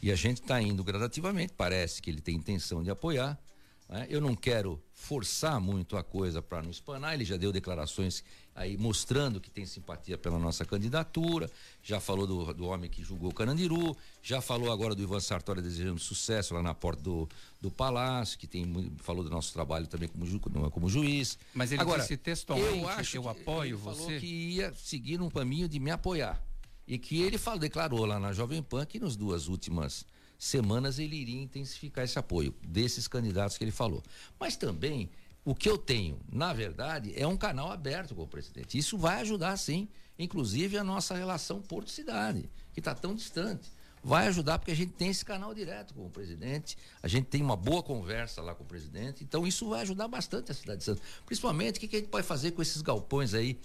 [0.02, 3.38] e a gente está indo gradativamente, parece que ele tem intenção de apoiar.
[3.90, 4.06] Né?
[4.08, 8.22] Eu não quero forçar muito a coisa para não espanar, ele já deu declarações
[8.54, 11.50] aí mostrando que tem simpatia pela nossa candidatura,
[11.82, 15.62] já falou do, do homem que julgou o Canandiru, já falou agora do Ivan Sartori
[15.62, 17.28] desejando sucesso lá na porta do,
[17.60, 21.38] do Palácio, que tem falou do nosso trabalho também como, ju- como juiz.
[21.54, 24.20] Mas ele agora, disse textualmente, eu acho eu apoio ele falou você.
[24.20, 26.40] que ia seguir num caminho de me apoiar.
[26.86, 30.04] E que ele falou, declarou lá na Jovem Pan que nas duas últimas
[30.40, 34.02] semanas ele iria intensificar esse apoio desses candidatos que ele falou.
[34.38, 35.10] Mas também
[35.44, 38.78] o que eu tenho, na verdade, é um canal aberto com o presidente.
[38.78, 39.86] Isso vai ajudar sim,
[40.18, 43.70] inclusive a nossa relação Porto-Cidade, que está tão distante.
[44.02, 47.42] Vai ajudar porque a gente tem esse canal direto com o presidente, a gente tem
[47.42, 50.84] uma boa conversa lá com o presidente, então isso vai ajudar bastante a cidade de
[50.84, 51.02] Santos.
[51.26, 53.58] Principalmente o que, que a gente pode fazer com esses galpões aí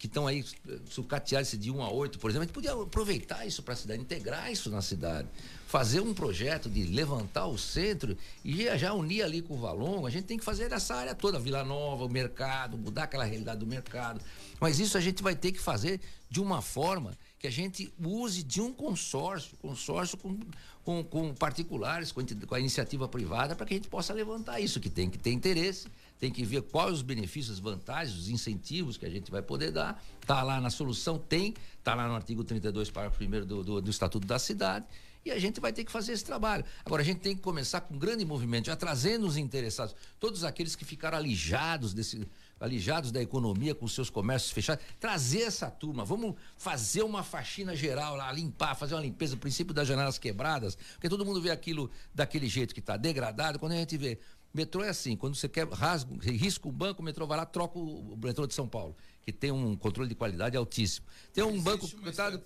[0.00, 3.46] que estão aí eh, sucateados de 1 a 8, por exemplo, a gente podia aproveitar
[3.46, 5.28] isso para a cidade, integrar isso na cidade,
[5.66, 10.10] fazer um projeto de levantar o centro e já, unir ali com o Valongo, a
[10.10, 13.66] gente tem que fazer essa área toda, Vila Nova, o mercado, mudar aquela realidade do
[13.66, 14.22] mercado.
[14.58, 18.42] Mas isso a gente vai ter que fazer de uma forma que a gente use
[18.42, 20.38] de um consórcio, consórcio com,
[20.82, 24.88] com, com particulares, com a iniciativa privada, para que a gente possa levantar isso, que
[24.88, 25.88] tem que ter interesse,
[26.20, 30.00] tem que ver quais os benefícios, vantagens, os incentivos que a gente vai poder dar.
[30.20, 33.90] Está lá na solução, tem, está lá no artigo 32, parágrafo 1 do, do, do
[33.90, 34.84] Estatuto da Cidade.
[35.24, 36.64] E a gente vai ter que fazer esse trabalho.
[36.84, 40.44] Agora, a gente tem que começar com um grande movimento, já trazendo os interessados, todos
[40.44, 42.26] aqueles que ficaram alijados desse,
[42.58, 48.16] alijados da economia com seus comércios fechados, trazer essa turma, vamos fazer uma faxina geral
[48.16, 51.90] lá, limpar, fazer uma limpeza, o princípio das janelas quebradas, porque todo mundo vê aquilo
[52.14, 54.18] daquele jeito que está degradado, quando a gente vê
[54.52, 57.78] Metrô é assim, quando você quer rasga, risca um banco, o metrô vai lá, troca
[57.78, 61.06] o, o metrô de São Paulo, que tem um controle de qualidade altíssimo.
[61.32, 62.42] Tem um Existe banco, coitado,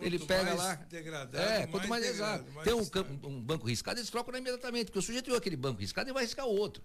[0.00, 0.74] ele pega lá.
[0.74, 2.50] degradado, é, quanto mais, mais exato.
[2.52, 5.80] mais Tem um, um banco riscado, eles trocam imediatamente, porque o sujeito viu aquele banco
[5.80, 6.82] riscado e vai riscar o outro.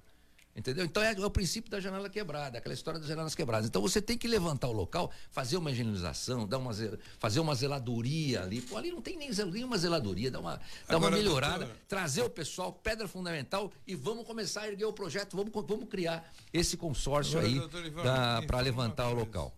[0.58, 0.84] Entendeu?
[0.86, 3.68] Então é, é o princípio da janela quebrada, aquela história das janelas quebradas.
[3.70, 7.54] Então você tem que levantar o local, fazer uma higienização, dar uma, ze- fazer uma
[7.54, 8.60] zeladoria ali.
[8.62, 10.56] Pô, ali não tem nem, zel- nenhuma zeladoria, dá uma,
[10.88, 14.86] dá uma Agora, melhorada, doutora- trazer o pessoal, pedra fundamental e vamos começar a erguer
[14.86, 19.56] o projeto, vamos, vamos criar esse consórcio Agora, aí para levantar uma o local.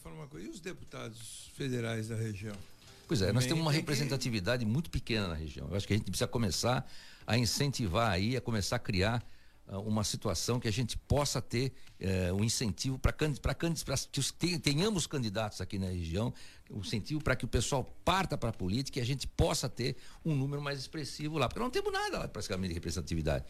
[0.00, 0.46] Falar uma coisa.
[0.46, 2.54] E os deputados federais da região?
[3.08, 5.66] Pois é, nós temos uma representatividade muito pequena na região.
[5.68, 6.88] Eu acho que a gente precisa começar
[7.26, 9.20] a incentivar aí, a começar a criar
[9.68, 15.06] uma situação que a gente possa ter eh, um incentivo para que os- te- tenhamos
[15.06, 16.32] candidatos aqui na região,
[16.70, 19.96] um incentivo para que o pessoal parta para a política e a gente possa ter
[20.24, 21.48] um número mais expressivo lá.
[21.48, 23.44] Porque não temos nada lá praticamente de representatividade.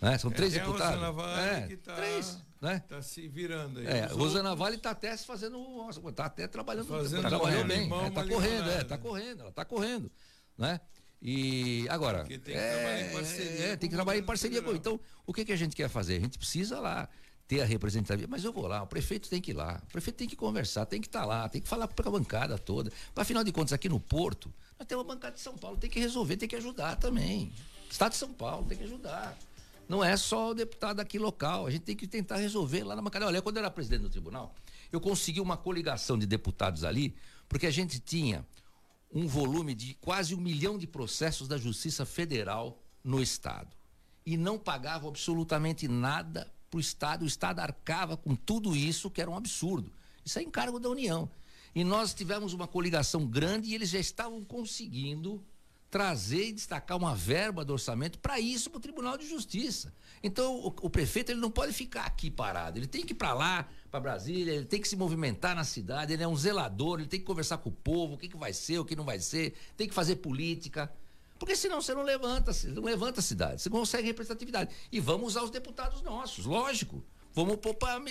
[0.00, 0.16] né?
[0.18, 0.94] São três É, tem a deputados.
[0.96, 2.38] Rosana Vale é, que tá- três.
[2.60, 2.76] Né?
[2.76, 3.86] Está se virando aí.
[3.86, 5.58] É, Os Rosana Vale está até se fazendo,
[6.08, 9.64] está até trabalhando, Fazendo trabalhando um bem, está uma correndo, é, está correndo, ela está
[9.64, 10.10] correndo,
[10.58, 10.80] né?
[11.22, 12.20] E agora.
[12.20, 14.62] Porque tem que trabalhar em parceria é, tem que trabalhar em parceria.
[14.62, 14.74] com-.
[14.74, 16.16] Então, o que, que a gente quer fazer?
[16.16, 17.08] A gente precisa lá
[17.46, 18.30] ter a representatividade.
[18.30, 19.82] Mas eu vou lá, o prefeito tem que ir lá.
[19.88, 22.56] O prefeito tem que conversar, tem que estar lá, tem que falar para a bancada
[22.56, 22.92] toda.
[23.16, 25.98] Afinal de contas, aqui no Porto, nós temos uma bancada de São Paulo, tem que
[25.98, 27.52] resolver, tem que ajudar também.
[27.90, 29.36] Estado de São Paulo tem que ajudar.
[29.88, 33.02] Não é só o deputado aqui local, a gente tem que tentar resolver lá na
[33.02, 33.26] bancada.
[33.26, 34.54] Olha, quando eu era presidente do tribunal,
[34.92, 37.16] eu consegui uma coligação de deputados ali,
[37.48, 38.46] porque a gente tinha
[39.12, 43.76] um volume de quase um milhão de processos da Justiça Federal no Estado.
[44.24, 47.22] E não pagava absolutamente nada para o Estado.
[47.22, 49.92] O Estado arcava com tudo isso, que era um absurdo.
[50.24, 51.28] Isso é encargo da União.
[51.74, 55.44] E nós tivemos uma coligação grande e eles já estavam conseguindo
[55.90, 59.92] trazer e destacar uma verba do orçamento para isso para o Tribunal de Justiça.
[60.22, 63.34] Então o, o prefeito ele não pode ficar aqui parado, ele tem que ir para
[63.34, 67.08] lá, para Brasília, ele tem que se movimentar na cidade, ele é um zelador, ele
[67.08, 69.18] tem que conversar com o povo, o que, que vai ser, o que não vai
[69.18, 70.92] ser, tem que fazer política.
[71.38, 74.72] Porque senão você não levanta, não levanta a cidade, você consegue representatividade.
[74.92, 77.02] E vamos usar os deputados nossos, lógico.
[77.32, 77.58] Vamos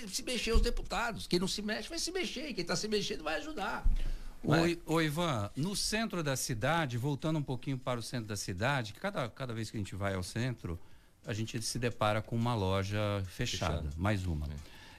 [0.08, 1.28] se mexer os deputados.
[1.28, 3.86] Quem não se mexe vai se mexer, quem está se mexendo vai ajudar.
[4.44, 4.78] É?
[4.86, 9.28] Oi, Ivan, no centro da cidade, voltando um pouquinho para o centro da cidade, cada,
[9.30, 10.80] cada vez que a gente vai ao centro,
[11.26, 13.90] a gente se depara com uma loja fechada, Fechada.
[13.98, 14.48] mais uma.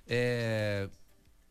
[0.07, 0.88] É,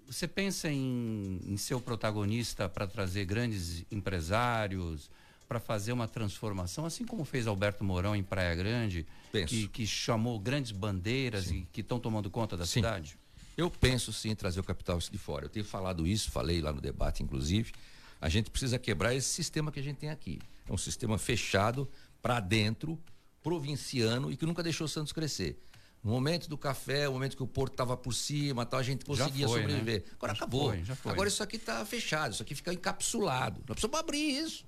[0.08, 5.10] você pensa em, em ser o protagonista para trazer grandes empresários,
[5.48, 9.06] para fazer uma transformação, assim como fez Alberto Mourão em Praia Grande,
[9.48, 12.74] que, que chamou grandes bandeiras e que estão tomando conta da Sim.
[12.74, 13.18] cidade?
[13.60, 15.46] Eu penso sim em trazer o capital de fora.
[15.46, 17.74] Eu tenho falado isso, falei lá no debate, inclusive.
[18.22, 20.40] A gente precisa quebrar esse sistema que a gente tem aqui.
[20.66, 21.90] É um sistema fechado
[22.22, 22.98] para dentro,
[23.44, 25.62] provinciano e que nunca deixou Santos crescer.
[26.02, 29.02] No momento do café, o momento que o Porto estava por cima, tal, a gente
[29.02, 30.04] Já conseguia foi, sobreviver.
[30.06, 30.12] né?
[30.14, 30.70] Agora Já acabou.
[30.70, 31.12] foi, já foi.
[31.12, 33.60] Agora isso aqui está fechado, isso aqui fica encapsulado.
[33.68, 34.64] Nós precisamos abrir isso.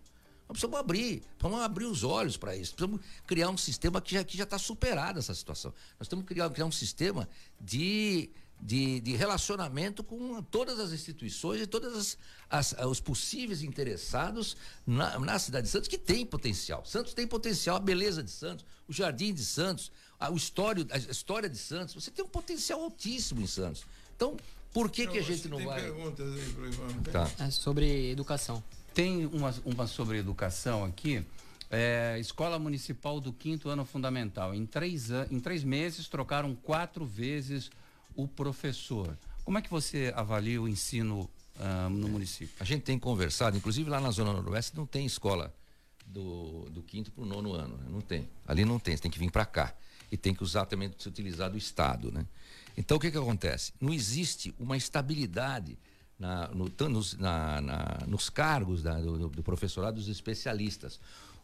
[0.50, 2.76] Nós precisamos abrir, vamos abrir os olhos para isso.
[2.76, 5.74] Precisamos criar um sistema que já que já está superado essa situação.
[5.98, 8.30] Nós temos que criar, criar um sistema de,
[8.62, 12.18] de, de relacionamento com todas as instituições e todos
[12.88, 14.56] os possíveis interessados
[14.86, 16.86] na, na cidade de Santos, que tem potencial.
[16.86, 20.98] Santos tem potencial, a beleza de Santos, o jardim de Santos, a, o história, a
[20.98, 21.96] história de Santos.
[21.96, 23.84] Você tem um potencial altíssimo em Santos.
[24.16, 24.38] Então,
[24.72, 25.82] por que, que a gente não tem vai.
[25.82, 27.14] perguntas aí pro Ivan, tem?
[27.14, 27.30] Tá.
[27.40, 28.64] É sobre educação.
[28.94, 31.26] Tem uma, uma sobre educação aqui.
[31.70, 34.54] É, Escola Municipal do quinto ano fundamental.
[34.54, 37.72] Em três, an- em três meses, trocaram quatro vezes
[38.16, 39.18] o professor.
[39.44, 42.54] Como é que você avalia o ensino ah, no município?
[42.60, 45.54] A gente tem conversado, inclusive lá na Zona Noroeste não tem escola
[46.06, 47.86] do, do quinto para o nono ano, né?
[47.90, 48.28] não tem.
[48.48, 49.74] Ali não tem, você tem que vir para cá.
[50.12, 52.26] E tem que usar também, se utilizar do Estado, né?
[52.78, 53.72] Então o que que acontece?
[53.80, 55.78] Não existe uma estabilidade
[56.20, 61.00] na, no, nos, na- na- nos cargos da- do, do- do professorado dos especialistas.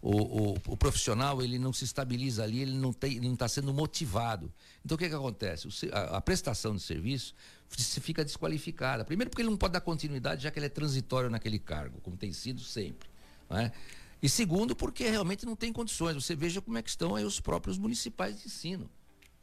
[0.10, 3.47] O, o- o profissional ele não se estabiliza ali, ele não tem, ele não está
[3.47, 4.49] sendo motivado.
[4.86, 5.68] Então o que que acontece?
[5.68, 7.36] O a, a prestação de serviço
[7.78, 9.03] se fica desqualificada.
[9.03, 12.16] Primeiro porque ele não pode dar continuidade, já que ele é transitório naquele cargo, como
[12.16, 13.10] tem sido sempre.
[13.49, 13.72] não é?
[14.22, 16.16] E segundo, porque realmente não tem condições.
[16.16, 18.89] Você veja como é que estão aí os próprios municipais de ensino.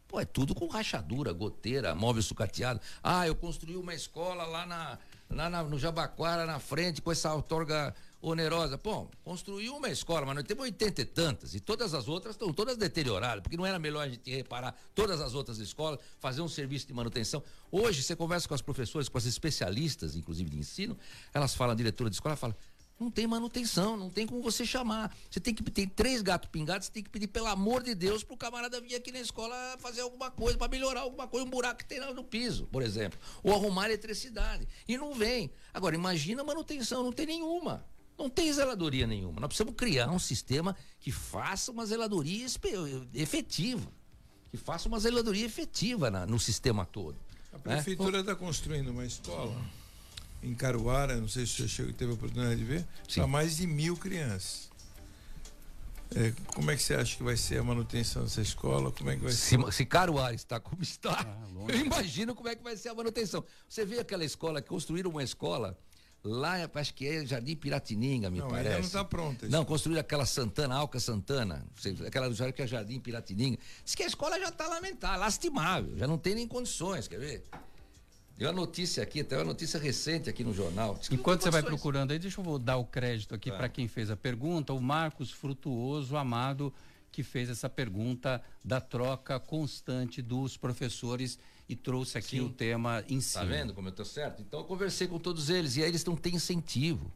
[0.08, 2.80] Pô, é tudo com rachadura, goteira, móvel sucateado.
[3.02, 4.98] Ah, eu construí uma escola lá, na,
[5.30, 7.94] lá na- no Jabaquara, na frente, com essa outorga
[8.30, 8.78] onerosa.
[8.78, 11.54] Pô, construiu uma escola, mas nós temos oitenta e tantas.
[11.54, 13.42] E todas as outras estão todas deterioradas.
[13.42, 16.94] Porque não era melhor a gente reparar todas as outras escolas, fazer um serviço de
[16.94, 17.42] manutenção.
[17.70, 20.96] Hoje, você conversa com as professoras, com as especialistas, inclusive de ensino,
[21.32, 22.56] elas falam, a diretora de escola fala,
[22.98, 25.14] não tem manutenção, não tem como você chamar.
[25.28, 28.22] Você tem que ter três gatos pingados, você tem que pedir, pelo amor de Deus,
[28.22, 31.80] pro camarada vir aqui na escola fazer alguma coisa, para melhorar alguma coisa, um buraco
[31.80, 33.18] que tem lá no piso, por exemplo.
[33.42, 34.68] Ou arrumar eletricidade.
[34.86, 35.50] E não vem.
[35.72, 37.84] Agora, imagina manutenção, não tem nenhuma.
[38.18, 39.40] Não tem zeladoria nenhuma.
[39.40, 42.46] Nós precisamos criar um sistema que faça uma zeladoria
[43.14, 43.86] efetiva.
[44.50, 47.16] Que faça uma zeladoria efetiva na- no sistema todo.
[47.52, 47.62] A né?
[47.74, 49.60] prefeitura está construindo uma escola
[50.42, 53.66] em Caruara, não sei se você chegou, teve a oportunidade de ver, para mais de
[53.66, 54.70] mil crianças.
[56.14, 58.92] É, como é que você acha que vai ser a manutenção dessa escola?
[58.92, 59.72] Como é que vai Se, ser?
[59.72, 63.44] se Caruares está como está, Ah, eu imagino como é que vai ser a manutenção.
[63.68, 65.76] Você vê aquela escola, construíram uma escola
[66.24, 68.68] lá, acho que é Jardim Piratininga, me Não, parece.
[68.68, 69.46] ainda não está pronta.
[69.48, 71.64] Não, construíram aquela Santana, Alca Santana,
[72.06, 73.58] aquela do que é Jardim Piratininga.
[73.84, 77.44] Diz que a escola já está lamentável, lastimável, já não tem nem condições, quer ver?
[78.36, 80.98] Deu a notícia aqui, até uma notícia recente aqui no jornal.
[81.10, 83.56] Enquanto você vai procurando aí, deixa eu dar o crédito aqui Tá.
[83.56, 86.74] para quem fez a pergunta, o Marcos Frutuoso Amado,
[87.12, 91.38] que fez essa pergunta da troca constante dos professores
[91.68, 92.40] e trouxe aqui Sim.
[92.40, 93.44] o tema ensino.
[93.44, 94.42] Tá vendo como eu tô certo?
[94.42, 97.10] Então eu conversei com todos eles e aí eles não têm incentivo.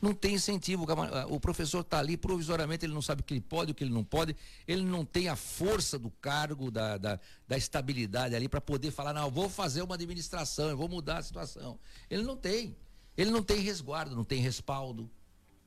[0.00, 0.84] Não tem incentivo.
[1.28, 3.92] O professor está ali provisoriamente, ele não sabe o que ele pode, o que ele
[3.92, 4.34] não pode,
[4.66, 9.12] ele não tem a força do cargo, da, da, da estabilidade ali para poder falar,
[9.12, 11.78] não, eu vou fazer uma administração, eu vou mudar a situação.
[12.10, 12.76] Ele não tem.
[13.16, 15.08] Ele não tem resguardo, não tem respaldo.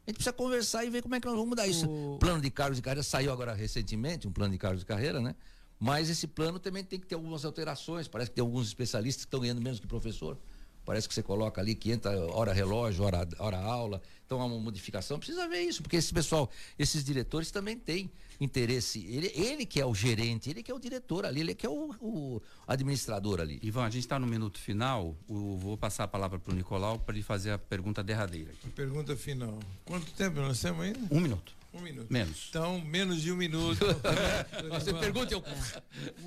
[0.06, 1.90] A gente precisa conversar e ver como é que nós vamos mudar isso.
[1.90, 5.22] O plano de cargos de carreira saiu agora recentemente, um plano de cargos de carreira,
[5.22, 5.34] né?
[5.80, 8.08] Mas esse plano também tem que ter algumas alterações.
[8.08, 10.38] Parece que tem alguns especialistas que estão ganhando menos que professor.
[10.86, 14.02] Parece que você coloca ali 500 hora relógio, hora, hora aula.
[14.26, 15.18] Então há uma modificação.
[15.18, 18.10] Precisa ver isso, porque esse pessoal, esses diretores também têm
[18.40, 19.04] interesse.
[19.08, 21.70] Ele, ele que é o gerente, ele que é o diretor ali, ele que é
[21.70, 23.60] o, o administrador ali.
[23.64, 25.18] Ivan, a gente está no minuto final.
[25.28, 28.52] O, vou passar a palavra para o Nicolau para ele fazer a pergunta derradeira.
[28.64, 29.58] A pergunta final.
[29.86, 31.00] Quanto tempo nós temos ainda?
[31.10, 31.56] Um minuto.
[31.76, 32.12] Um minuto.
[32.12, 32.48] Menos.
[32.50, 33.86] Então, menos de um minuto.
[34.72, 35.44] Você pergunta eu.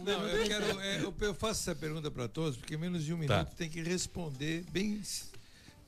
[0.05, 0.80] Não, eu quero.
[0.80, 3.44] É, eu faço essa pergunta para todos, porque menos de um minuto tá.
[3.46, 5.01] tem que responder bem.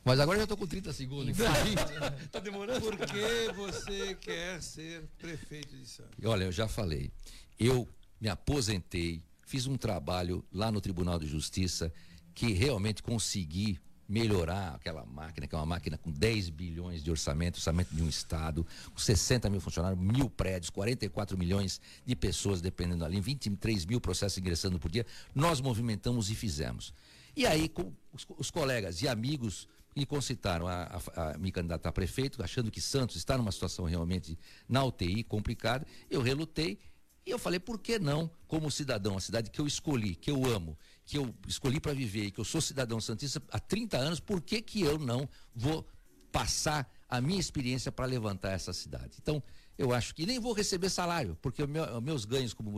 [0.02, 1.36] Mas agora eu já estou com 30 segundos.
[2.24, 2.80] Está demorando?
[2.80, 6.12] Por que você quer ser prefeito de Santos?
[6.24, 7.10] Olha, eu já falei.
[7.58, 7.86] Eu
[8.18, 11.92] me aposentei, fiz um trabalho lá no Tribunal de Justiça
[12.34, 13.78] que realmente consegui
[14.10, 18.08] melhorar aquela máquina, que é uma máquina com 10 bilhões de orçamento, orçamento de um
[18.08, 24.00] estado, com 60 mil funcionários, mil prédios, 44 milhões de pessoas dependendo ali, 23 mil
[24.00, 26.92] processos ingressando por dia, nós movimentamos e fizemos.
[27.36, 31.90] E aí, com os, os colegas e amigos me concitaram a, a, a, me candidatar
[31.90, 34.36] a prefeito, achando que Santos está numa situação realmente
[34.68, 36.80] na UTI complicada, eu relutei
[37.24, 40.44] e eu falei, por que não, como cidadão, a cidade que eu escolhi, que eu
[40.46, 40.76] amo,
[41.10, 44.40] que eu escolhi para viver e que eu sou cidadão santista há 30 anos, por
[44.40, 45.84] que, que eu não vou
[46.30, 49.18] passar a minha experiência para levantar essa cidade?
[49.20, 49.42] Então,
[49.76, 52.72] eu acho que nem vou receber salário, porque meu, meus ganhos como,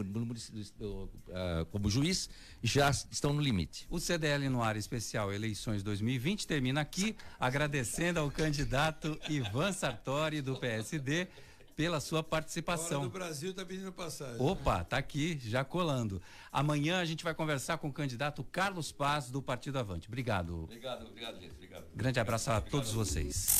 [1.30, 2.30] ah, como juiz
[2.62, 3.86] já estão no limite.
[3.90, 10.56] O CDL no ar especial eleições 2020 termina aqui, agradecendo ao candidato Ivan Sartori do
[10.58, 11.28] PSD
[11.76, 13.04] pela sua participação.
[13.04, 14.36] O Brasil está pedindo passagem.
[14.38, 16.20] Opa, tá aqui, já colando.
[16.50, 20.08] Amanhã a gente vai conversar com o candidato Carlos Paz do Partido Avante.
[20.08, 20.64] Obrigado.
[20.64, 21.52] Obrigado, obrigado, gente.
[21.52, 21.84] Obrigado.
[21.94, 23.58] Grande abraço a todos vocês.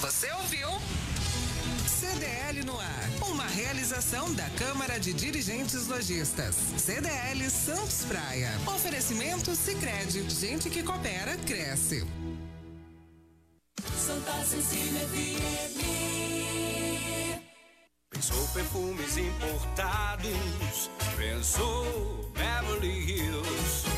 [0.00, 0.68] Você ouviu?
[1.86, 3.08] CDL no ar.
[3.30, 6.56] Uma realização da Câmara de Dirigentes Lojistas.
[6.76, 8.50] CDL Santos Praia.
[8.66, 10.28] Oferecimento Sicredi.
[10.28, 12.04] Gente que coopera cresce.
[13.96, 15.82] Santa Cecília FM.
[18.12, 23.91] Pensou perfumes importados, pensou Beverly Hills.